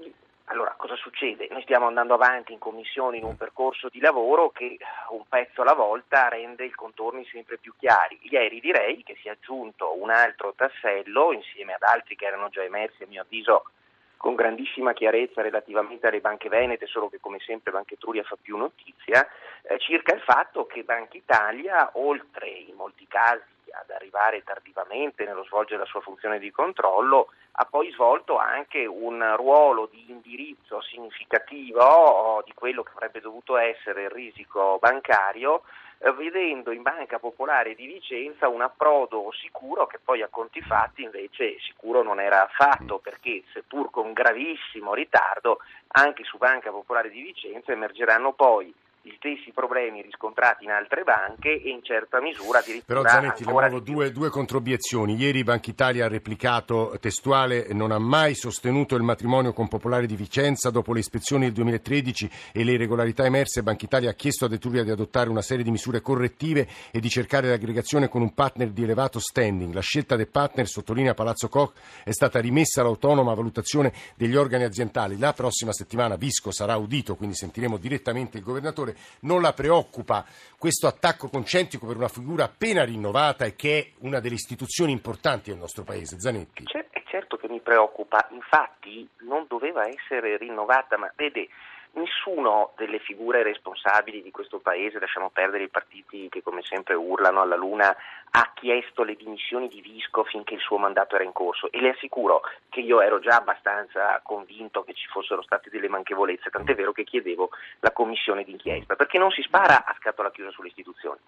Allora, 0.45 0.73
cosa 0.77 0.95
succede? 0.95 1.47
Noi 1.49 1.61
stiamo 1.61 1.87
andando 1.87 2.13
avanti 2.13 2.51
in 2.51 2.59
commissione 2.59 3.17
in 3.17 3.23
un 3.23 3.37
percorso 3.37 3.87
di 3.89 4.01
lavoro 4.01 4.49
che 4.49 4.77
un 5.11 5.23
pezzo 5.29 5.61
alla 5.61 5.73
volta 5.73 6.27
rende 6.27 6.65
i 6.65 6.71
contorni 6.71 7.25
sempre 7.31 7.57
più 7.57 7.73
chiari. 7.77 8.19
Ieri 8.23 8.59
direi 8.59 9.01
che 9.03 9.15
si 9.21 9.29
è 9.29 9.31
aggiunto 9.31 9.97
un 9.97 10.09
altro 10.09 10.53
tassello 10.53 11.31
insieme 11.31 11.73
ad 11.73 11.83
altri 11.83 12.17
che 12.17 12.25
erano 12.25 12.49
già 12.49 12.63
emersi 12.63 13.03
a 13.03 13.07
mio 13.07 13.21
avviso 13.21 13.63
con 14.21 14.35
grandissima 14.35 14.93
chiarezza 14.93 15.41
relativamente 15.41 16.05
alle 16.05 16.21
banche 16.21 16.47
venete, 16.47 16.85
solo 16.85 17.09
che 17.09 17.17
come 17.19 17.39
sempre 17.39 17.71
Banca 17.71 17.95
Etruria 17.95 18.21
fa 18.21 18.37
più 18.39 18.55
notizia, 18.55 19.27
eh, 19.63 19.79
circa 19.79 20.13
il 20.13 20.21
fatto 20.21 20.67
che 20.67 20.83
Banca 20.83 21.17
Italia, 21.17 21.89
oltre 21.93 22.47
in 22.47 22.75
molti 22.75 23.07
casi 23.07 23.41
ad 23.71 23.89
arrivare 23.89 24.43
tardivamente 24.43 25.25
nello 25.25 25.43
svolgere 25.45 25.79
la 25.79 25.85
sua 25.85 26.01
funzione 26.01 26.39
di 26.39 26.51
controllo, 26.51 27.29
ha 27.53 27.65
poi 27.65 27.91
svolto 27.91 28.37
anche 28.37 28.85
un 28.85 29.35
ruolo 29.35 29.87
di 29.91 30.05
indirizzo 30.09 30.81
significativo 30.81 32.41
di 32.45 32.53
quello 32.53 32.83
che 32.83 32.91
avrebbe 32.93 33.19
dovuto 33.19 33.57
essere 33.57 34.03
il 34.03 34.09
risico 34.09 34.77
bancario 34.79 35.63
eh, 36.03 36.11
vedendo 36.13 36.71
in 36.71 36.81
Banca 36.81 37.19
Popolare 37.19 37.75
di 37.75 37.85
Vicenza 37.85 38.47
un 38.47 38.61
approdo 38.61 39.31
sicuro 39.33 39.85
che 39.85 39.99
poi 40.03 40.23
a 40.23 40.29
conti 40.29 40.59
fatti 40.61 41.03
invece 41.03 41.59
sicuro 41.59 42.01
non 42.01 42.19
era 42.19 42.43
affatto 42.43 42.97
perché 42.97 43.43
seppur 43.53 43.91
con 43.91 44.11
gravissimo 44.11 44.95
ritardo 44.95 45.59
anche 45.89 46.23
su 46.23 46.37
Banca 46.37 46.71
Popolare 46.71 47.11
di 47.11 47.21
Vicenza 47.21 47.71
emergeranno 47.71 48.33
poi 48.33 48.73
gli 49.03 49.13
stessi 49.17 49.51
problemi 49.51 50.03
riscontrati 50.03 50.63
in 50.63 50.69
altre 50.69 51.03
banche 51.03 51.49
e 51.49 51.69
in 51.69 51.81
certa 51.81 52.21
misura 52.21 52.59
addirittura 52.59 53.01
Però 53.01 53.09
Zanetti, 53.09 53.43
le 53.43 53.51
muovo 53.51 53.79
due, 53.79 54.11
due 54.11 54.29
controbiezioni. 54.29 55.15
Ieri 55.15 55.43
Banca 55.43 55.71
Italia 55.71 56.05
ha 56.05 56.07
replicato 56.07 56.95
testuale 56.99 57.67
non 57.71 57.91
ha 57.91 57.97
mai 57.97 58.35
sostenuto 58.35 58.95
il 58.95 59.01
matrimonio 59.01 59.53
con 59.53 59.67
Popolare 59.67 60.05
di 60.05 60.15
Vicenza 60.15 60.69
dopo 60.69 60.93
le 60.93 60.99
ispezioni 60.99 61.45
del 61.45 61.53
2013 61.53 62.29
e 62.53 62.63
le 62.63 62.73
irregolarità 62.73 63.25
emerse 63.25 63.63
Banca 63.63 63.85
Italia 63.85 64.11
ha 64.11 64.13
chiesto 64.13 64.45
ad 64.45 64.53
Etruria 64.53 64.83
di 64.83 64.91
adottare 64.91 65.29
una 65.29 65.41
serie 65.41 65.63
di 65.63 65.71
misure 65.71 66.01
correttive 66.01 66.67
e 66.91 66.99
di 66.99 67.09
cercare 67.09 67.49
l'aggregazione 67.49 68.07
con 68.07 68.21
un 68.21 68.35
partner 68.35 68.69
di 68.69 68.83
elevato 68.83 69.19
standing. 69.19 69.73
La 69.73 69.81
scelta 69.81 70.15
del 70.15 70.29
partner, 70.29 70.67
sottolinea 70.67 71.15
Palazzo 71.15 71.47
Koch, 71.47 71.73
è 72.03 72.11
stata 72.11 72.39
rimessa 72.39 72.81
all'autonoma 72.81 73.33
valutazione 73.33 73.91
degli 74.15 74.35
organi 74.35 74.63
aziendali. 74.63 75.17
La 75.17 75.33
prossima 75.33 75.73
settimana 75.73 76.17
Visco 76.17 76.51
sarà 76.51 76.73
audito, 76.73 77.15
quindi 77.15 77.35
sentiremo 77.35 77.77
direttamente 77.77 78.37
il 78.37 78.43
governatore 78.43 78.90
Senatore, 78.91 79.19
non 79.21 79.41
la 79.41 79.53
preoccupa 79.53 80.25
questo 80.57 80.87
attacco 80.87 81.29
concentrico 81.29 81.87
per 81.87 81.97
una 81.97 82.07
figura 82.07 82.45
appena 82.45 82.83
rinnovata 82.83 83.45
e 83.45 83.55
che 83.55 83.79
è 83.79 83.91
una 83.99 84.19
delle 84.19 84.35
istituzioni 84.35 84.91
importanti 84.91 85.49
del 85.49 85.59
nostro 85.59 85.83
Paese? 85.83 86.19
Zanetti. 86.19 86.63
È 86.71 87.03
certo 87.07 87.37
che 87.37 87.47
mi 87.47 87.59
preoccupa, 87.59 88.27
infatti 88.31 89.07
non 89.19 89.45
doveva 89.47 89.87
essere 89.87 90.37
rinnovata, 90.37 90.97
ma 90.97 91.11
vede 91.15 91.49
Nessuno 91.93 92.71
delle 92.77 92.99
figure 92.99 93.43
responsabili 93.43 94.21
di 94.21 94.31
questo 94.31 94.59
paese, 94.59 94.99
lasciamo 94.99 95.29
perdere 95.29 95.63
i 95.63 95.69
partiti 95.69 96.29
che 96.29 96.41
come 96.41 96.61
sempre 96.61 96.93
urlano 96.93 97.41
alla 97.41 97.57
luna, 97.57 97.93
ha 98.33 98.51
chiesto 98.53 99.03
le 99.03 99.15
dimissioni 99.15 99.67
di 99.67 99.81
Visco 99.81 100.23
finché 100.23 100.53
il 100.53 100.61
suo 100.61 100.77
mandato 100.77 101.15
era 101.15 101.25
in 101.25 101.33
corso 101.33 101.69
e 101.69 101.81
le 101.81 101.89
assicuro 101.89 102.43
che 102.69 102.79
io 102.79 103.01
ero 103.01 103.19
già 103.19 103.35
abbastanza 103.35 104.21
convinto 104.23 104.83
che 104.83 104.93
ci 104.93 105.05
fossero 105.07 105.41
state 105.41 105.69
delle 105.69 105.89
manchevolezze, 105.89 106.49
tant'è 106.49 106.75
vero 106.75 106.93
che 106.93 107.03
chiedevo 107.03 107.49
la 107.81 107.91
commissione 107.91 108.45
d'inchiesta, 108.45 108.95
perché 108.95 109.17
non 109.17 109.31
si 109.31 109.41
spara 109.41 109.83
a 109.83 109.93
scatola 109.99 110.31
chiusa 110.31 110.51
sulle 110.51 110.69
istituzioni. 110.69 111.19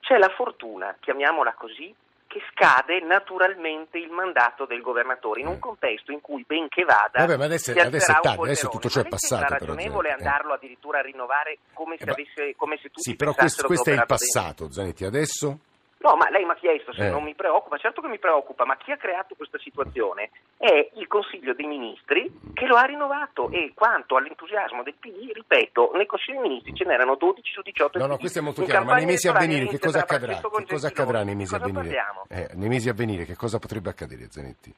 C'è 0.00 0.18
la 0.18 0.28
fortuna, 0.28 0.94
chiamiamola 1.00 1.54
così, 1.54 1.94
che 2.30 2.40
scade 2.52 3.00
naturalmente 3.00 3.98
il 3.98 4.08
mandato 4.08 4.64
del 4.64 4.80
governatore 4.82 5.40
in 5.40 5.48
un 5.48 5.56
mm. 5.56 5.58
contesto 5.58 6.12
in 6.12 6.20
cui 6.20 6.44
ben 6.46 6.68
che 6.68 6.84
vada 6.84 7.26
Vabbè, 7.26 7.36
ma 7.36 7.46
adesso, 7.46 7.72
adesso 7.72 8.12
è 8.12 8.20
tardi, 8.20 8.42
adesso 8.44 8.68
tutto 8.68 8.88
ciò 8.88 9.00
è 9.00 9.08
passato 9.08 9.46
è 9.46 9.58
ragionevole 9.58 10.10
però, 10.10 10.18
andarlo 10.18 10.52
addirittura 10.52 11.00
a 11.00 11.02
rinnovare 11.02 11.58
come 11.72 11.96
se, 11.98 12.04
eh, 12.04 12.10
avesse, 12.12 12.54
come 12.54 12.76
se 12.76 12.90
tutti 12.90 13.10
sì, 13.10 13.16
però 13.16 13.34
questo, 13.34 13.66
questo 13.66 13.90
è 13.90 13.94
il 13.94 14.04
passato. 14.06 14.70
Zanetti 14.70 15.04
adesso 15.04 15.58
No, 16.02 16.16
ma 16.16 16.30
lei 16.30 16.44
mi 16.44 16.52
ha 16.52 16.54
chiesto 16.54 16.94
se 16.94 17.08
eh. 17.08 17.10
non 17.10 17.22
mi 17.22 17.34
preoccupa, 17.34 17.76
certo 17.76 18.00
che 18.00 18.08
mi 18.08 18.18
preoccupa, 18.18 18.64
ma 18.64 18.76
chi 18.78 18.90
ha 18.90 18.96
creato 18.96 19.34
questa 19.34 19.58
situazione 19.58 20.30
è 20.56 20.90
il 20.94 21.06
Consiglio 21.06 21.52
dei 21.52 21.66
Ministri 21.66 22.32
che 22.54 22.66
lo 22.66 22.76
ha 22.76 22.84
rinnovato 22.84 23.50
e 23.50 23.72
quanto 23.74 24.16
all'entusiasmo 24.16 24.82
del 24.82 24.94
PD, 24.98 25.30
ripeto, 25.30 25.92
nei 25.94 26.06
Consigli 26.06 26.36
dei 26.36 26.48
Ministri 26.48 26.74
ce 26.74 26.84
n'erano 26.84 27.16
12 27.16 27.52
su 27.52 27.60
18. 27.60 27.98
No, 27.98 28.06
no, 28.06 28.16
questo 28.16 28.38
è 28.38 28.42
molto 28.42 28.64
chiaro, 28.64 28.86
ma 28.86 28.94
nei 28.94 29.04
mesi 29.04 29.28
a 29.28 29.32
venire 29.32 29.66
che 29.66 29.78
cosa 29.78 30.00
accadrà? 30.00 30.40
Che 30.40 30.66
cosa 30.66 30.88
accadrà 30.88 31.22
nei 31.22 31.34
mesi 31.34 31.54
a 31.54 31.58
venire? 31.58 32.04
Eh, 32.28 32.48
nei 32.54 32.68
mesi 32.68 32.88
a 32.88 32.94
venire 32.94 33.26
che 33.26 33.36
cosa 33.36 33.58
potrebbe 33.58 33.90
accadere, 33.90 34.28
Zanetti? 34.30 34.74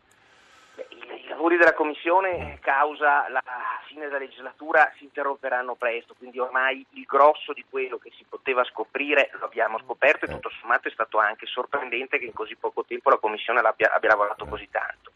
Lavori 1.52 1.56
della 1.56 1.74
Commissione, 1.74 2.58
causa 2.60 3.28
la 3.28 3.42
fine 3.86 4.06
della 4.06 4.18
legislatura, 4.18 4.90
si 4.96 5.04
interromperanno 5.04 5.74
presto, 5.74 6.14
quindi 6.16 6.38
ormai 6.38 6.84
il 6.90 7.04
grosso 7.04 7.52
di 7.52 7.64
quello 7.68 7.98
che 7.98 8.10
si 8.16 8.24
poteva 8.28 8.64
scoprire 8.64 9.30
lo 9.38 9.46
abbiamo 9.46 9.78
scoperto 9.78 10.24
e 10.24 10.28
tutto 10.28 10.50
sommato 10.60 10.88
è 10.88 10.90
stato 10.90 11.18
anche 11.18 11.46
sorprendente 11.46 12.18
che 12.18 12.24
in 12.24 12.32
così 12.32 12.56
poco 12.56 12.84
tempo 12.84 13.10
la 13.10 13.18
Commissione 13.18 13.60
abbia, 13.60 13.92
abbia 13.92 14.10
lavorato 14.10 14.46
così 14.46 14.68
tanto. 14.70 15.12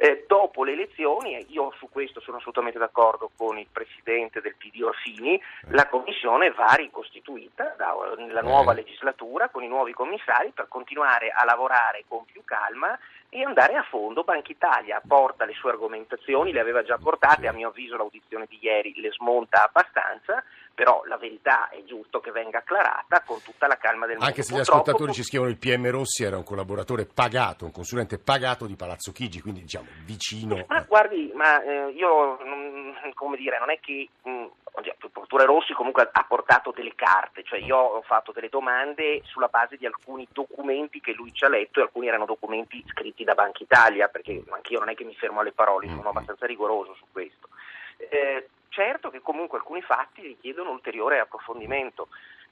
Eh, 0.00 0.24
dopo 0.28 0.62
le 0.62 0.72
elezioni, 0.72 1.34
e 1.34 1.46
io 1.48 1.72
su 1.76 1.88
questo 1.90 2.20
sono 2.20 2.36
assolutamente 2.36 2.78
d'accordo 2.78 3.30
con 3.36 3.58
il 3.58 3.66
presidente 3.72 4.40
del 4.40 4.54
PD 4.56 4.82
Orsini, 4.82 5.40
la 5.70 5.88
commissione 5.88 6.52
va 6.52 6.72
ricostituita 6.74 7.74
nella 8.16 8.42
nuova 8.42 8.74
legislatura 8.74 9.48
con 9.48 9.64
i 9.64 9.68
nuovi 9.68 9.92
commissari 9.92 10.52
per 10.54 10.68
continuare 10.68 11.30
a 11.30 11.44
lavorare 11.44 12.04
con 12.06 12.24
più 12.24 12.44
calma 12.44 12.96
e 13.30 13.42
andare 13.42 13.74
a 13.74 13.82
fondo. 13.82 14.24
Banca 14.24 14.50
Italia 14.50 15.00
porta 15.06 15.44
le 15.44 15.54
sue 15.54 15.70
argomentazioni, 15.70 16.52
le 16.52 16.60
aveva 16.60 16.82
già 16.82 16.98
portate, 16.98 17.46
a 17.46 17.52
mio 17.52 17.68
avviso 17.68 17.96
l'audizione 17.96 18.46
di 18.48 18.58
ieri 18.60 18.94
le 19.00 19.10
smonta 19.12 19.64
abbastanza, 19.64 20.42
però 20.74 21.02
la 21.06 21.16
verità 21.16 21.68
è 21.70 21.82
giusto 21.84 22.20
che 22.20 22.30
venga 22.30 22.58
acclarata 22.58 23.22
con 23.26 23.42
tutta 23.42 23.66
la 23.66 23.76
calma 23.76 24.06
del 24.06 24.16
mondo. 24.16 24.30
Anche 24.30 24.42
se 24.42 24.52
gli 24.52 24.56
Purtroppo, 24.56 24.80
ascoltatori 24.80 25.12
ci 25.12 25.24
scrivono 25.24 25.50
il 25.50 25.58
PM 25.58 25.90
Rossi 25.90 26.22
era 26.22 26.36
un 26.36 26.44
collaboratore 26.44 27.04
pagato, 27.04 27.64
un 27.64 27.72
consulente 27.72 28.18
pagato 28.18 28.66
di 28.66 28.76
Palazzo 28.76 29.10
Chigi, 29.12 29.40
quindi 29.40 29.62
diciamo 29.62 29.88
vicino. 30.04 30.64
Ma 30.68 30.82
guardi, 30.82 31.32
ma 31.34 31.62
eh, 31.62 31.90
io 31.90 32.38
non, 32.44 32.77
come 33.14 33.36
dire, 33.36 33.58
non 33.58 33.70
è 33.70 33.78
che 33.80 34.08
mh, 34.22 34.46
il 34.82 34.94
procuratore 34.98 35.44
Rossi 35.44 35.72
comunque 35.72 36.08
ha 36.10 36.24
portato 36.24 36.70
delle 36.70 36.94
carte, 36.94 37.42
cioè 37.42 37.58
io 37.58 37.76
ho 37.76 38.02
fatto 38.02 38.32
delle 38.32 38.48
domande 38.48 39.22
sulla 39.24 39.48
base 39.48 39.76
di 39.76 39.86
alcuni 39.86 40.26
documenti 40.32 41.00
che 41.00 41.12
lui 41.12 41.32
ci 41.32 41.44
ha 41.44 41.48
letto 41.48 41.80
e 41.80 41.82
alcuni 41.82 42.08
erano 42.08 42.26
documenti 42.26 42.84
scritti 42.88 43.24
da 43.24 43.34
Banca 43.34 43.62
Italia, 43.62 44.08
perché 44.08 44.42
anch'io 44.50 44.78
non 44.78 44.88
è 44.88 44.94
che 44.94 45.04
mi 45.04 45.14
fermo 45.14 45.40
alle 45.40 45.52
parole, 45.52 45.88
sono 45.88 46.08
abbastanza 46.08 46.46
rigoroso 46.46 46.94
su 46.94 47.04
questo. 47.10 47.48
Eh, 47.96 48.48
certo 48.68 49.10
che 49.10 49.20
comunque 49.20 49.58
alcuni 49.58 49.82
fatti 49.82 50.22
richiedono 50.22 50.70
ulteriore 50.70 51.18
approfondimento. 51.18 52.08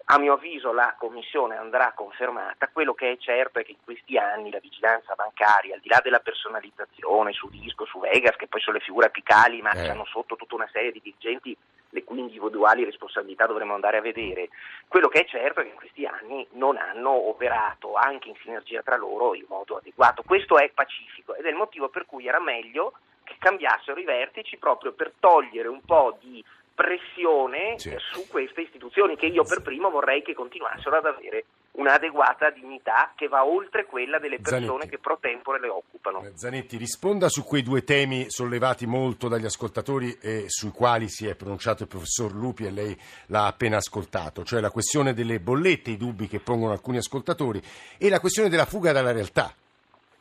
A 0.09 0.19
mio 0.19 0.35
avviso 0.35 0.73
la 0.73 0.95
Commissione 0.97 1.57
andrà 1.57 1.93
confermata, 1.93 2.69
quello 2.73 2.95
che 2.95 3.11
è 3.11 3.17
certo 3.17 3.59
è 3.59 3.65
che 3.65 3.73
in 3.73 3.83
questi 3.83 4.17
anni 4.17 4.53
la 4.53 4.61
vigilanza 4.61 5.15
bancaria, 5.17 5.75
al 5.75 5.81
di 5.81 5.89
là 5.89 5.99
della 6.01 6.21
personalizzazione 6.21 7.33
su 7.33 7.49
Disco, 7.49 7.85
su 7.87 7.99
Vegas, 7.99 8.37
che 8.37 8.47
poi 8.47 8.61
sono 8.61 8.77
le 8.77 8.85
figure 8.85 9.07
apicali, 9.07 9.61
ma 9.63 9.73
Eh. 9.73 9.89
hanno 9.89 10.05
sotto 10.05 10.37
tutta 10.37 10.55
una 10.55 10.69
serie 10.71 10.93
di 10.93 11.01
dirigenti 11.03 11.57
le 11.91 12.05
cui 12.05 12.21
individuali 12.21 12.85
responsabilità 12.85 13.47
dovremo 13.47 13.75
andare 13.75 13.97
a 13.97 14.01
vedere, 14.01 14.51
quello 14.87 15.09
che 15.09 15.23
è 15.23 15.25
certo 15.25 15.59
è 15.59 15.65
che 15.65 15.71
in 15.71 15.77
questi 15.77 16.07
anni 16.07 16.47
non 16.53 16.77
hanno 16.77 17.11
operato 17.11 17.95
anche 17.95 18.29
in 18.29 18.37
sinergia 18.43 18.83
tra 18.83 18.97
loro 18.97 19.35
in 19.35 19.47
modo 19.49 19.79
adeguato. 19.79 20.23
Questo 20.23 20.57
è 20.59 20.71
pacifico 20.71 21.35
ed 21.35 21.47
è 21.47 21.49
il 21.49 21.57
motivo 21.57 21.89
per 21.89 22.07
cui 22.07 22.29
era 22.29 22.39
meglio 22.39 22.93
che 23.25 23.35
cambiassero 23.41 23.99
i 23.99 24.05
vertici 24.05 24.57
proprio 24.57 24.93
per 24.93 25.15
togliere 25.19 25.67
un 25.67 25.81
po' 25.85 26.17
di 26.21 26.45
pressione 26.77 27.79
Sì. 27.79 27.93
su 28.13 28.27
queste 28.29 28.61
istituzioni 28.61 29.17
che 29.17 29.27
io 29.27 29.43
per 29.45 29.63
primo 29.63 29.91
vorrei 29.91 30.23
che 30.23 30.35
continuassero 30.35 30.97
ad 30.99 31.07
avere 31.07 31.47
un'adeguata 31.73 32.51
dignità 32.51 33.13
che 33.17 33.29
va 33.29 33.45
oltre 33.45 33.85
quella 33.87 34.19
delle 34.19 34.39
persone 34.39 34.67
Zanetti. 34.67 34.89
che 34.91 34.99
pro 34.99 35.19
tempore 35.21 35.61
le 35.61 35.69
occupano. 35.69 36.23
Eh, 36.23 36.33
Zanetti, 36.35 36.77
risponda 36.77 37.29
su 37.29 37.45
quei 37.45 37.63
due 37.63 37.83
temi 37.85 38.27
sollevati 38.31 38.87
molto 38.87 39.29
dagli 39.29 39.45
ascoltatori 39.45 40.17
e 40.21 40.45
sui 40.49 40.71
quali 40.71 41.09
si 41.09 41.27
è 41.27 41.35
pronunciato 41.35 41.83
il 41.83 41.89
professor 41.89 42.33
Lupi 42.33 42.65
e 42.67 42.71
lei 42.71 42.99
l'ha 43.27 43.47
appena 43.47 43.77
ascoltato, 43.79 44.45
cioè 44.45 44.61
la 44.61 44.71
questione 44.71 45.13
delle 45.15 45.41
bollette, 45.41 45.91
i 45.91 45.97
dubbi 45.97 46.29
che 46.29 46.41
pongono 46.41 46.73
alcuni 46.73 46.99
ascoltatori 46.99 47.61
e 47.99 48.09
la 48.09 48.21
questione 48.21 48.49
della 48.49 48.65
fuga 48.67 48.93
dalla 48.93 49.13
realtà 49.13 49.53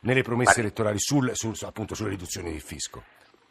nelle 0.00 0.22
promesse 0.22 0.60
Ma- 0.60 0.66
elettorali 0.66 0.98
sul, 0.98 1.30
sul- 1.34 1.56
appunto 1.62 1.94
sulle 1.94 2.10
riduzioni 2.10 2.50
del 2.50 2.60
fisco. 2.60 3.02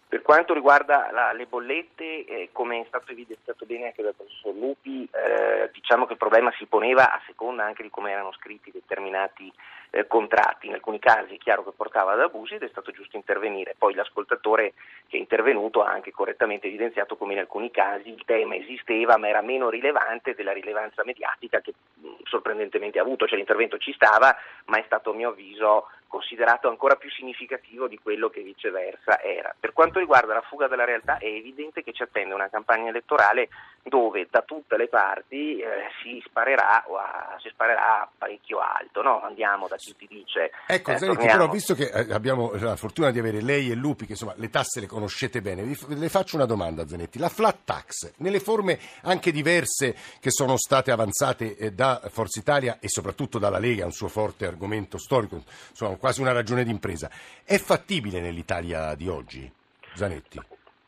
Per 0.08 0.22
quanto 0.22 0.54
riguarda 0.54 1.10
la- 1.12 1.34
le 1.34 1.46
bollette, 1.46 2.26
eh, 2.26 2.50
come 2.52 2.82
è 2.82 2.86
stato 2.88 3.12
evidenziato 3.12 3.66
bene 3.66 3.88
anche 3.88 4.04
dal 4.04 4.14
professor 4.14 4.54
Lupi, 4.54 5.08
eh, 5.12 5.70
diciamo 5.74 6.06
che 6.06 6.14
il 6.14 6.20
problema 6.20 6.54
si 6.58 6.66
poneva 6.68 7.12
a 7.12 7.22
seconda 7.26 7.64
anche 7.66 7.82
di 7.84 7.90
come 7.90 8.12
erano 8.12 8.32
scritti 8.34 8.72
determinati 8.72 9.52
eh, 9.92 10.08
contratti. 10.08 10.68
In 10.68 10.74
alcuni 10.74 11.00
casi 11.00 11.36
è 11.36 11.38
chiaro 11.38 11.64
che 11.64 11.72
portava 11.76 12.12
ad 12.14 12.20
abusi 12.20 12.56
ed 12.56 12.64
è 12.64 12.68
stato 12.68 12.92
giusto 12.92 13.16
intervenire. 13.16 13.76
Poi 13.78 13.94
l'ascoltatore 13.94 14.74
che 15.08 15.18
è 15.18 15.20
intervenuto 15.20 15.84
ha 15.84 15.90
anche 15.90 16.12
correttamente 16.12 16.68
evidenziato 16.68 17.16
come 17.16 17.34
in 17.34 17.40
alcuni 17.40 17.72
casi 17.72 18.10
il 18.10 18.24
tema 18.26 18.56
esisteva 18.56 19.18
ma 19.18 19.28
era 19.30 19.42
meno 19.42 19.70
rilevante 19.70 20.36
della 20.36 20.52
rilevanza 20.52 21.04
mediatica 21.06 21.62
che 21.62 21.74
mh, 21.94 22.08
sorprendentemente 22.24 23.00
ha 23.00 23.04
avuto. 23.04 23.26
Cioè 23.26 23.38
l'intervento 23.38 23.78
ci 23.78 23.94
stava, 23.94 24.36
ma 24.66 24.78
è 24.78 24.84
stato 24.86 25.12
a 25.12 25.14
mio 25.14 25.30
avviso 25.30 25.88
considerato 26.16 26.70
ancora 26.70 26.96
più 26.96 27.10
significativo 27.12 27.90
di 27.90 28.00
quello 28.02 28.30
che 28.30 28.42
viceversa 28.42 29.22
era. 29.22 29.54
Per 29.60 29.74
quanto 29.74 30.00
riguarda 30.00 30.34
la 30.34 30.42
fuga 30.42 30.68
dalla 30.68 30.86
realtà 30.86 31.18
è 31.18 31.26
evidente 31.26 31.84
che 31.84 31.92
ci 31.92 32.04
attende 32.04 32.34
una 32.34 32.48
campagna 32.48 32.88
elettorale 32.88 33.50
dove 33.84 34.26
da 34.32 34.42
tutte 34.42 34.78
le 34.78 34.88
parti 34.88 35.60
eh, 35.60 35.90
si, 36.02 36.24
sparerà, 36.26 36.86
o 36.88 36.96
a- 36.96 37.36
si 37.42 37.50
sparerà 37.50 38.10
parecchio 38.18 38.60
alto, 38.60 39.02
no? 39.02 39.22
andiamo 39.24 39.68
da 39.68 39.76
chi 39.76 39.94
ti 39.98 40.08
dice... 40.10 40.52
Ecco, 40.68 40.92
eh, 40.92 40.98
Zanetti, 40.98 41.26
però 41.26 41.50
visto 41.50 41.76
che 41.76 41.92
eh, 41.94 42.14
abbiamo 42.14 42.54
la 42.56 42.78
fortuna 42.78 43.12
di 43.12 43.20
avere 43.20 43.42
lei 43.42 43.70
e 43.70 43.76
Lupi, 43.76 44.06
che 44.06 44.14
insomma 44.14 44.34
le 44.38 44.50
tasse 44.50 44.80
le 44.80 44.88
conoscete 44.88 45.42
bene, 45.42 45.64
le 45.66 46.10
faccio 46.10 46.38
una 46.38 46.46
domanda, 46.46 46.88
Zanetti. 46.88 47.20
La 47.20 47.30
flat 47.30 47.58
tax, 47.66 48.14
nelle 48.18 48.40
forme 48.40 48.80
anche 49.02 49.34
diverse 49.34 49.96
che 50.22 50.32
sono 50.32 50.56
state 50.56 50.92
avanzate 50.92 51.58
eh, 51.58 51.72
da 51.72 52.02
Forza 52.10 52.40
Italia 52.40 52.78
e 52.80 52.88
soprattutto 52.88 53.38
dalla 53.38 53.60
Lega, 53.60 53.84
un 53.84 53.92
suo 53.92 54.08
forte 54.08 54.48
argomento 54.48 54.98
storico, 54.98 55.44
insomma 55.70 55.98
quasi 56.06 56.22
una 56.22 56.34
ragione 56.34 56.64
d'impresa, 56.64 57.10
è 57.44 57.58
fattibile 57.58 58.22
nell'Italia 58.22 58.94
di 58.94 59.08
oggi, 59.08 59.52
Zanetti? 59.96 60.40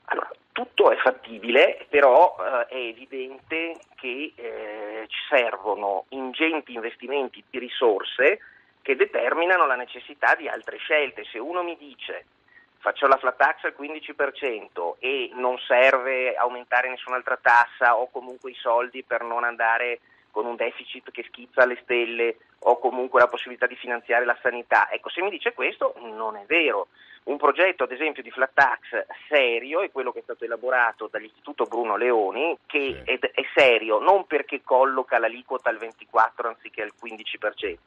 Allora, 0.05 0.29
tutto 0.51 0.91
è 0.91 0.95
fattibile, 0.97 1.87
però 1.89 2.35
eh, 2.37 2.67
è 2.67 2.75
evidente 2.75 3.79
che 3.95 4.33
eh, 4.35 5.05
ci 5.07 5.17
servono 5.27 6.05
ingenti 6.09 6.73
investimenti 6.73 7.43
di 7.49 7.57
risorse 7.57 8.37
che 8.83 8.95
determinano 8.95 9.65
la 9.65 9.73
necessità 9.73 10.35
di 10.35 10.47
altre 10.47 10.77
scelte. 10.77 11.23
Se 11.23 11.39
uno 11.39 11.63
mi 11.63 11.75
dice 11.79 12.25
faccio 12.77 13.07
la 13.07 13.17
flat 13.17 13.37
tax 13.37 13.63
al 13.63 13.75
15% 13.75 14.97
e 14.99 15.31
non 15.33 15.57
serve 15.57 16.35
aumentare 16.35 16.91
nessun'altra 16.91 17.39
tassa 17.41 17.97
o 17.97 18.07
comunque 18.11 18.51
i 18.51 18.55
soldi 18.61 19.01
per 19.01 19.23
non 19.23 19.43
andare 19.43 19.99
con 20.37 20.45
un 20.45 20.55
deficit 20.55 21.09
che 21.09 21.23
schizza 21.23 21.63
alle 21.63 21.79
stelle 21.81 22.37
o 22.59 22.77
comunque 22.77 23.19
la 23.19 23.27
possibilità 23.27 23.65
di 23.65 23.75
finanziare 23.75 24.23
la 24.23 24.37
sanità. 24.39 24.87
Ecco, 24.91 25.09
se 25.09 25.23
mi 25.23 25.31
dice 25.31 25.53
questo 25.53 25.95
non 25.99 26.35
è 26.35 26.43
vero. 26.45 26.89
Un 27.23 27.37
progetto, 27.37 27.85
ad 27.85 27.91
esempio, 27.91 28.21
di 28.21 28.29
flat 28.29 28.51
tax 28.53 29.07
serio 29.27 29.81
è 29.81 29.89
quello 29.91 30.11
che 30.11 30.19
è 30.19 30.21
stato 30.21 30.45
elaborato 30.45 31.07
dall'Istituto 31.11 31.65
Bruno 31.65 31.97
Leoni, 31.97 32.55
che 32.67 33.01
è, 33.03 33.17
è 33.17 33.41
serio 33.55 33.97
non 33.97 34.27
perché 34.27 34.61
colloca 34.61 35.17
l'aliquota 35.17 35.71
al 35.71 35.79
24 35.79 36.49
anziché 36.49 36.83
al 36.83 36.93
15%, 36.93 37.77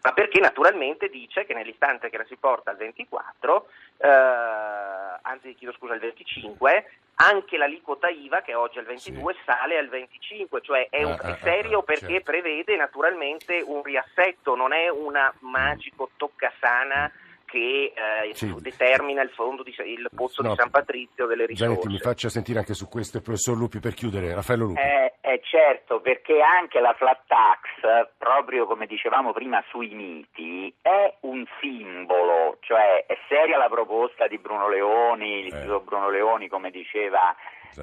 ma 0.00 0.12
perché 0.14 0.40
naturalmente 0.40 1.10
dice 1.10 1.44
che 1.44 1.52
nell'istante 1.52 2.08
che 2.08 2.16
la 2.16 2.24
si 2.24 2.36
porta 2.36 2.70
al 2.70 2.78
24, 2.78 3.68
eh, 3.98 4.08
anzi 4.08 5.54
chiedo 5.54 5.74
scusa 5.74 5.92
al 5.92 6.00
25, 6.00 6.90
anche 7.20 7.56
l'aliquota 7.56 8.08
IVA 8.08 8.42
che 8.42 8.54
oggi 8.54 8.76
è 8.76 8.80
al 8.80 8.86
22 8.86 9.34
sale 9.44 9.76
al 9.76 9.88
25, 9.88 10.60
cioè 10.60 10.88
è, 10.88 11.02
un- 11.02 11.12
Ah, 11.20 11.28
ah, 11.28 11.34
è 11.34 11.38
serio 11.42 11.78
ah, 11.80 11.82
perché 11.82 12.06
certo. 12.06 12.30
prevede 12.30 12.76
naturalmente 12.76 13.60
un 13.64 13.82
riassetto, 13.82 14.54
non 14.54 14.72
è 14.72 14.88
un 14.88 15.16
magico 15.40 16.10
toccasana 16.16 17.10
che 17.50 17.92
eh, 17.94 18.34
Sì. 18.34 18.54
determina 18.60 19.22
il 19.22 19.30
fondo 19.30 19.62
di, 19.62 19.74
il 19.84 20.08
pozzo 20.14 20.42
No, 20.42 20.50
di 20.50 20.56
San 20.56 20.70
Patrizio 20.70 21.26
delle 21.26 21.46
risorse. 21.46 21.72
Zanetti, 21.72 21.88
mi 21.88 21.98
faccia 21.98 22.28
sentire 22.28 22.58
anche 22.58 22.74
su 22.74 22.88
questo 22.88 23.16
il 23.16 23.22
professor 23.22 23.56
Lupi 23.56 23.80
per 23.80 23.94
chiudere. 23.94 24.34
Raffaello 24.34 24.66
Lupi. 24.66 24.80
Eh, 24.80 25.14
eh, 25.20 25.40
certo, 25.42 26.00
perché 26.00 26.40
anche 26.40 26.80
la 26.80 26.92
flat 26.94 27.22
tax, 27.26 28.08
proprio 28.18 28.66
come 28.66 28.86
dicevamo 28.86 29.32
prima 29.32 29.62
sui 29.70 29.88
miti, 29.94 30.72
è 30.82 31.14
un 31.20 31.44
simbolo, 31.60 32.58
cioè 32.60 33.04
è 33.06 33.16
seria 33.28 33.56
la 33.56 33.68
proposta 33.68 34.26
di 34.26 34.38
Bruno 34.38 34.68
Leoni, 34.68 35.42
l'istituto 35.44 35.80
Bruno 35.80 36.10
Leoni, 36.10 36.48
come 36.48 36.70
diceva, 36.70 37.34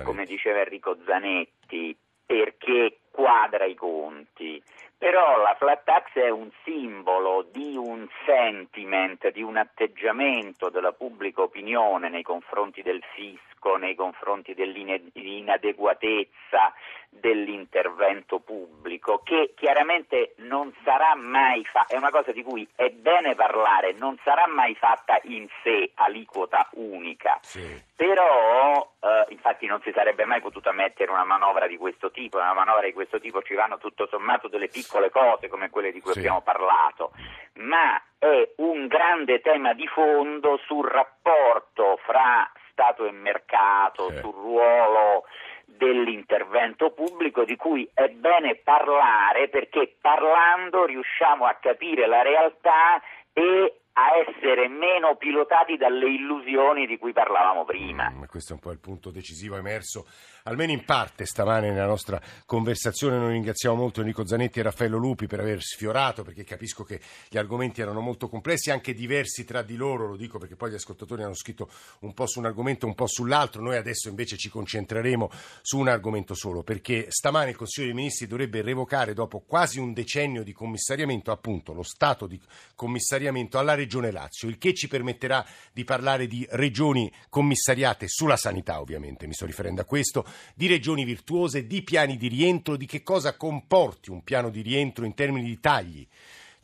come 0.03 0.25
diceva 0.25 0.59
Enrico 0.59 0.97
Zanetti, 1.05 1.95
perché 2.25 2.99
quadra 3.11 3.65
i 3.65 3.75
conti. 3.75 4.61
Però 4.97 5.37
la 5.41 5.55
flat 5.57 5.83
tax 5.83 6.13
è 6.13 6.29
un 6.29 6.49
simbolo 6.63 7.45
di 7.51 7.75
un 7.75 8.07
sentiment, 8.25 9.29
di 9.31 9.41
un 9.41 9.57
atteggiamento 9.57 10.69
della 10.69 10.93
pubblica 10.93 11.41
opinione 11.41 12.09
nei 12.09 12.23
confronti 12.23 12.81
del 12.81 13.03
fisco, 13.13 13.54
nei 13.73 13.95
confronti 13.95 14.53
dell'inadeguatezza 14.53 16.73
dell'intervento 17.09 18.39
pubblico, 18.39 19.21
che 19.23 19.53
chiaramente 19.55 20.33
non 20.37 20.71
sarà 20.83 21.15
mai 21.15 21.63
fatta, 21.65 21.93
è 21.93 21.97
una 21.97 22.09
cosa 22.11 22.31
di 22.31 22.43
cui 22.43 22.67
è 22.75 22.89
bene 22.89 23.35
parlare, 23.35 23.93
non 23.93 24.17
sarà 24.23 24.45
mai 24.47 24.75
fatta 24.75 25.17
in 25.23 25.47
sé 25.63 25.91
aliquota 25.95 26.67
unica. 26.73 27.39
Sì. 27.41 27.81
Però, 27.95 28.91
eh, 28.99 29.25
infatti, 29.29 29.65
non 29.65 29.81
si 29.81 29.91
sarebbe 29.93 30.25
mai 30.25 30.41
potuta 30.41 30.71
mettere 30.73 31.09
una 31.11 31.23
manovra 31.23 31.67
di 31.67 31.77
questo 31.77 32.11
tipo. 32.11 32.37
Una 32.37 32.53
manovra 32.53 32.85
di 32.85 32.93
questo 32.93 33.19
tipo 33.19 33.41
ci 33.41 33.53
vanno 33.53 33.77
tutto 33.77 34.07
sommato 34.07 34.49
delle 34.49 34.67
piccole 34.67 35.09
cose 35.09 35.47
come 35.47 35.69
quelle 35.69 35.93
di 35.93 36.01
cui 36.01 36.11
Sì. 36.11 36.19
abbiamo 36.19 36.41
parlato, 36.41 37.13
ma 37.53 37.95
è 38.19 38.51
un 38.57 38.87
grande 38.87 39.39
tema 39.39 39.71
di 39.73 39.87
fondo 39.87 40.57
sul 40.65 40.85
rapporto 40.85 41.97
fra 42.05 42.51
Stato 42.75 43.05
e 43.05 43.11
mercato, 43.11 44.09
Sì. 44.09 44.17
sul 44.17 44.33
ruolo 44.33 45.23
dell'intervento 45.63 46.91
pubblico 46.91 47.45
di 47.45 47.55
cui 47.55 47.89
è 47.93 48.09
bene 48.09 48.55
parlare 48.55 49.47
perché 49.47 49.95
parlando 50.01 50.83
riusciamo 50.85 51.45
a 51.45 51.53
capire 51.53 52.05
la 52.05 52.21
realtà 52.21 53.01
e 53.31 53.79
a 53.97 54.17
essere 54.27 54.67
meno 54.67 55.15
pilotati 55.15 55.77
dalle 55.77 56.09
illusioni 56.09 56.85
di 56.85 56.97
cui 56.97 57.13
parlavamo 57.13 57.63
prima. 57.63 58.09
Mm, 58.09 58.23
questo 58.23 58.51
è 58.51 58.55
un 58.55 58.59
po' 58.59 58.71
il 58.71 58.79
punto 58.79 59.09
decisivo 59.09 59.55
emerso, 59.55 60.05
almeno 60.43 60.73
in 60.73 60.83
parte 60.83 61.25
stamane 61.25 61.71
nella 61.71 61.85
nostra 61.85 62.19
conversazione. 62.45 63.17
Noi 63.17 63.31
ringraziamo 63.31 63.73
molto 63.75 64.01
Enrico 64.01 64.27
Zanetti 64.27 64.59
e 64.59 64.63
Raffaello 64.63 64.97
Lupi 64.97 65.27
per 65.27 65.39
aver 65.39 65.61
sfiorato, 65.61 66.23
perché 66.23 66.43
capisco 66.43 66.83
che 66.83 66.99
gli 67.29 67.37
argomenti 67.37 67.79
erano 67.79 68.01
molto 68.01 68.27
complessi, 68.27 68.69
anche 68.69 68.93
diversi 68.93 69.45
tra 69.45 69.61
di 69.61 69.77
loro, 69.77 70.07
lo 70.07 70.17
dico 70.17 70.39
perché 70.39 70.57
poi 70.57 70.71
gli 70.71 70.75
ascoltatori 70.75 71.23
hanno 71.23 71.33
scritto 71.33 71.69
un 72.01 72.13
po' 72.13 72.27
su 72.27 72.39
un 72.39 72.47
argomento, 72.47 72.87
un 72.87 72.95
po' 72.95 73.07
sull'altro. 73.07 73.61
Noi 73.61 73.77
adesso 73.77 74.09
invece 74.09 74.35
ci 74.35 74.49
concentreremo 74.49 75.29
su 75.61 75.79
un 75.79 75.87
argomento 75.87 76.33
solo, 76.33 76.63
perché 76.63 77.05
stamane 77.11 77.51
il 77.51 77.55
Consiglio 77.55 77.87
dei 77.87 77.95
Ministri 77.95 78.27
dovrebbe 78.27 78.61
revocare, 78.61 79.13
dopo 79.13 79.39
quasi 79.47 79.79
un 79.79 79.93
decennio 79.93 80.43
di 80.43 80.51
commissariamento, 80.51 81.31
appunto 81.31 81.71
lo 81.71 81.83
stato 81.83 82.27
di 82.27 82.37
commissariamento 82.75 83.57
alla 83.57 83.71
regione 83.71 83.83
Regione 83.85 84.11
Lazio, 84.11 84.49
il 84.49 84.57
che 84.57 84.73
ci 84.73 84.87
permetterà 84.87 85.45
di 85.71 85.83
parlare 85.83 86.27
di 86.27 86.45
regioni 86.51 87.11
commissariate 87.29 88.07
sulla 88.07 88.35
sanità, 88.35 88.81
ovviamente, 88.81 89.27
mi 89.27 89.33
sto 89.33 89.45
riferendo 89.45 89.81
a 89.81 89.85
questo, 89.85 90.25
di 90.55 90.67
regioni 90.67 91.05
virtuose, 91.05 91.67
di 91.67 91.83
piani 91.83 92.17
di 92.17 92.27
rientro, 92.27 92.75
di 92.75 92.87
che 92.87 93.03
cosa 93.03 93.37
comporti 93.37 94.09
un 94.09 94.23
piano 94.23 94.49
di 94.49 94.61
rientro 94.61 95.05
in 95.05 95.13
termini 95.13 95.45
di 95.45 95.59
tagli 95.59 96.07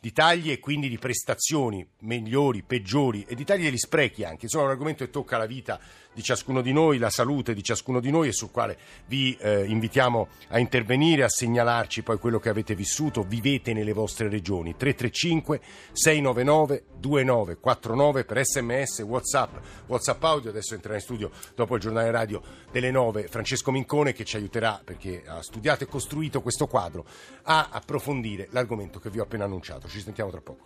di 0.02 0.12
tagli 0.12 0.50
e 0.50 0.58
quindi 0.58 0.88
di 0.88 0.98
prestazioni 0.98 1.86
migliori, 2.00 2.64
peggiori 2.64 3.24
e 3.28 3.36
di 3.36 3.44
tagli 3.44 3.62
degli 3.62 3.76
sprechi 3.76 4.24
anche. 4.24 4.46
Insomma, 4.46 4.64
un 4.64 4.70
argomento 4.70 5.04
che 5.04 5.10
tocca 5.10 5.38
la 5.38 5.46
vita 5.46 5.78
di 6.12 6.24
ciascuno 6.24 6.60
di 6.60 6.72
noi, 6.72 6.98
la 6.98 7.08
salute 7.08 7.54
di 7.54 7.62
ciascuno 7.62 8.00
di 8.00 8.10
noi 8.10 8.26
e 8.26 8.32
sul 8.32 8.50
quale 8.50 8.76
vi 9.06 9.36
eh, 9.38 9.64
invitiamo 9.64 10.26
a 10.48 10.58
intervenire, 10.58 11.22
a 11.22 11.28
segnalarci 11.28 12.02
poi 12.02 12.18
quello 12.18 12.40
che 12.40 12.48
avete 12.48 12.74
vissuto, 12.74 13.22
vivete 13.22 13.72
nelle 13.72 13.92
vostre 13.92 14.28
regioni. 14.28 14.74
335 14.76 15.60
699 15.92 16.84
2949 16.98 18.24
per 18.24 18.44
sms, 18.44 19.00
whatsapp, 19.02 19.56
whatsapp 19.86 20.24
audio, 20.24 20.50
adesso 20.50 20.74
entrerà 20.74 20.96
in 20.96 21.00
studio 21.00 21.30
dopo 21.54 21.76
il 21.76 21.80
giornale 21.80 22.10
radio 22.10 22.42
delle 22.72 22.90
9 22.90 23.28
Francesco 23.28 23.70
Mincone 23.70 24.12
che 24.12 24.24
ci 24.24 24.34
aiuterà 24.34 24.80
perché 24.84 25.22
ha 25.24 25.40
studiato 25.42 25.84
e 25.84 25.86
costruito 25.86 26.42
questo 26.42 26.66
quadro 26.66 27.06
a 27.42 27.68
approfondire 27.70 28.48
l'argomento 28.50 28.98
che 28.98 29.08
vi 29.08 29.20
ho 29.20 29.22
appena 29.22 29.44
annunciato. 29.44 29.90
registro, 29.92 30.12
até 30.12 30.24
outra 30.24 30.40
pouco. 30.40 30.64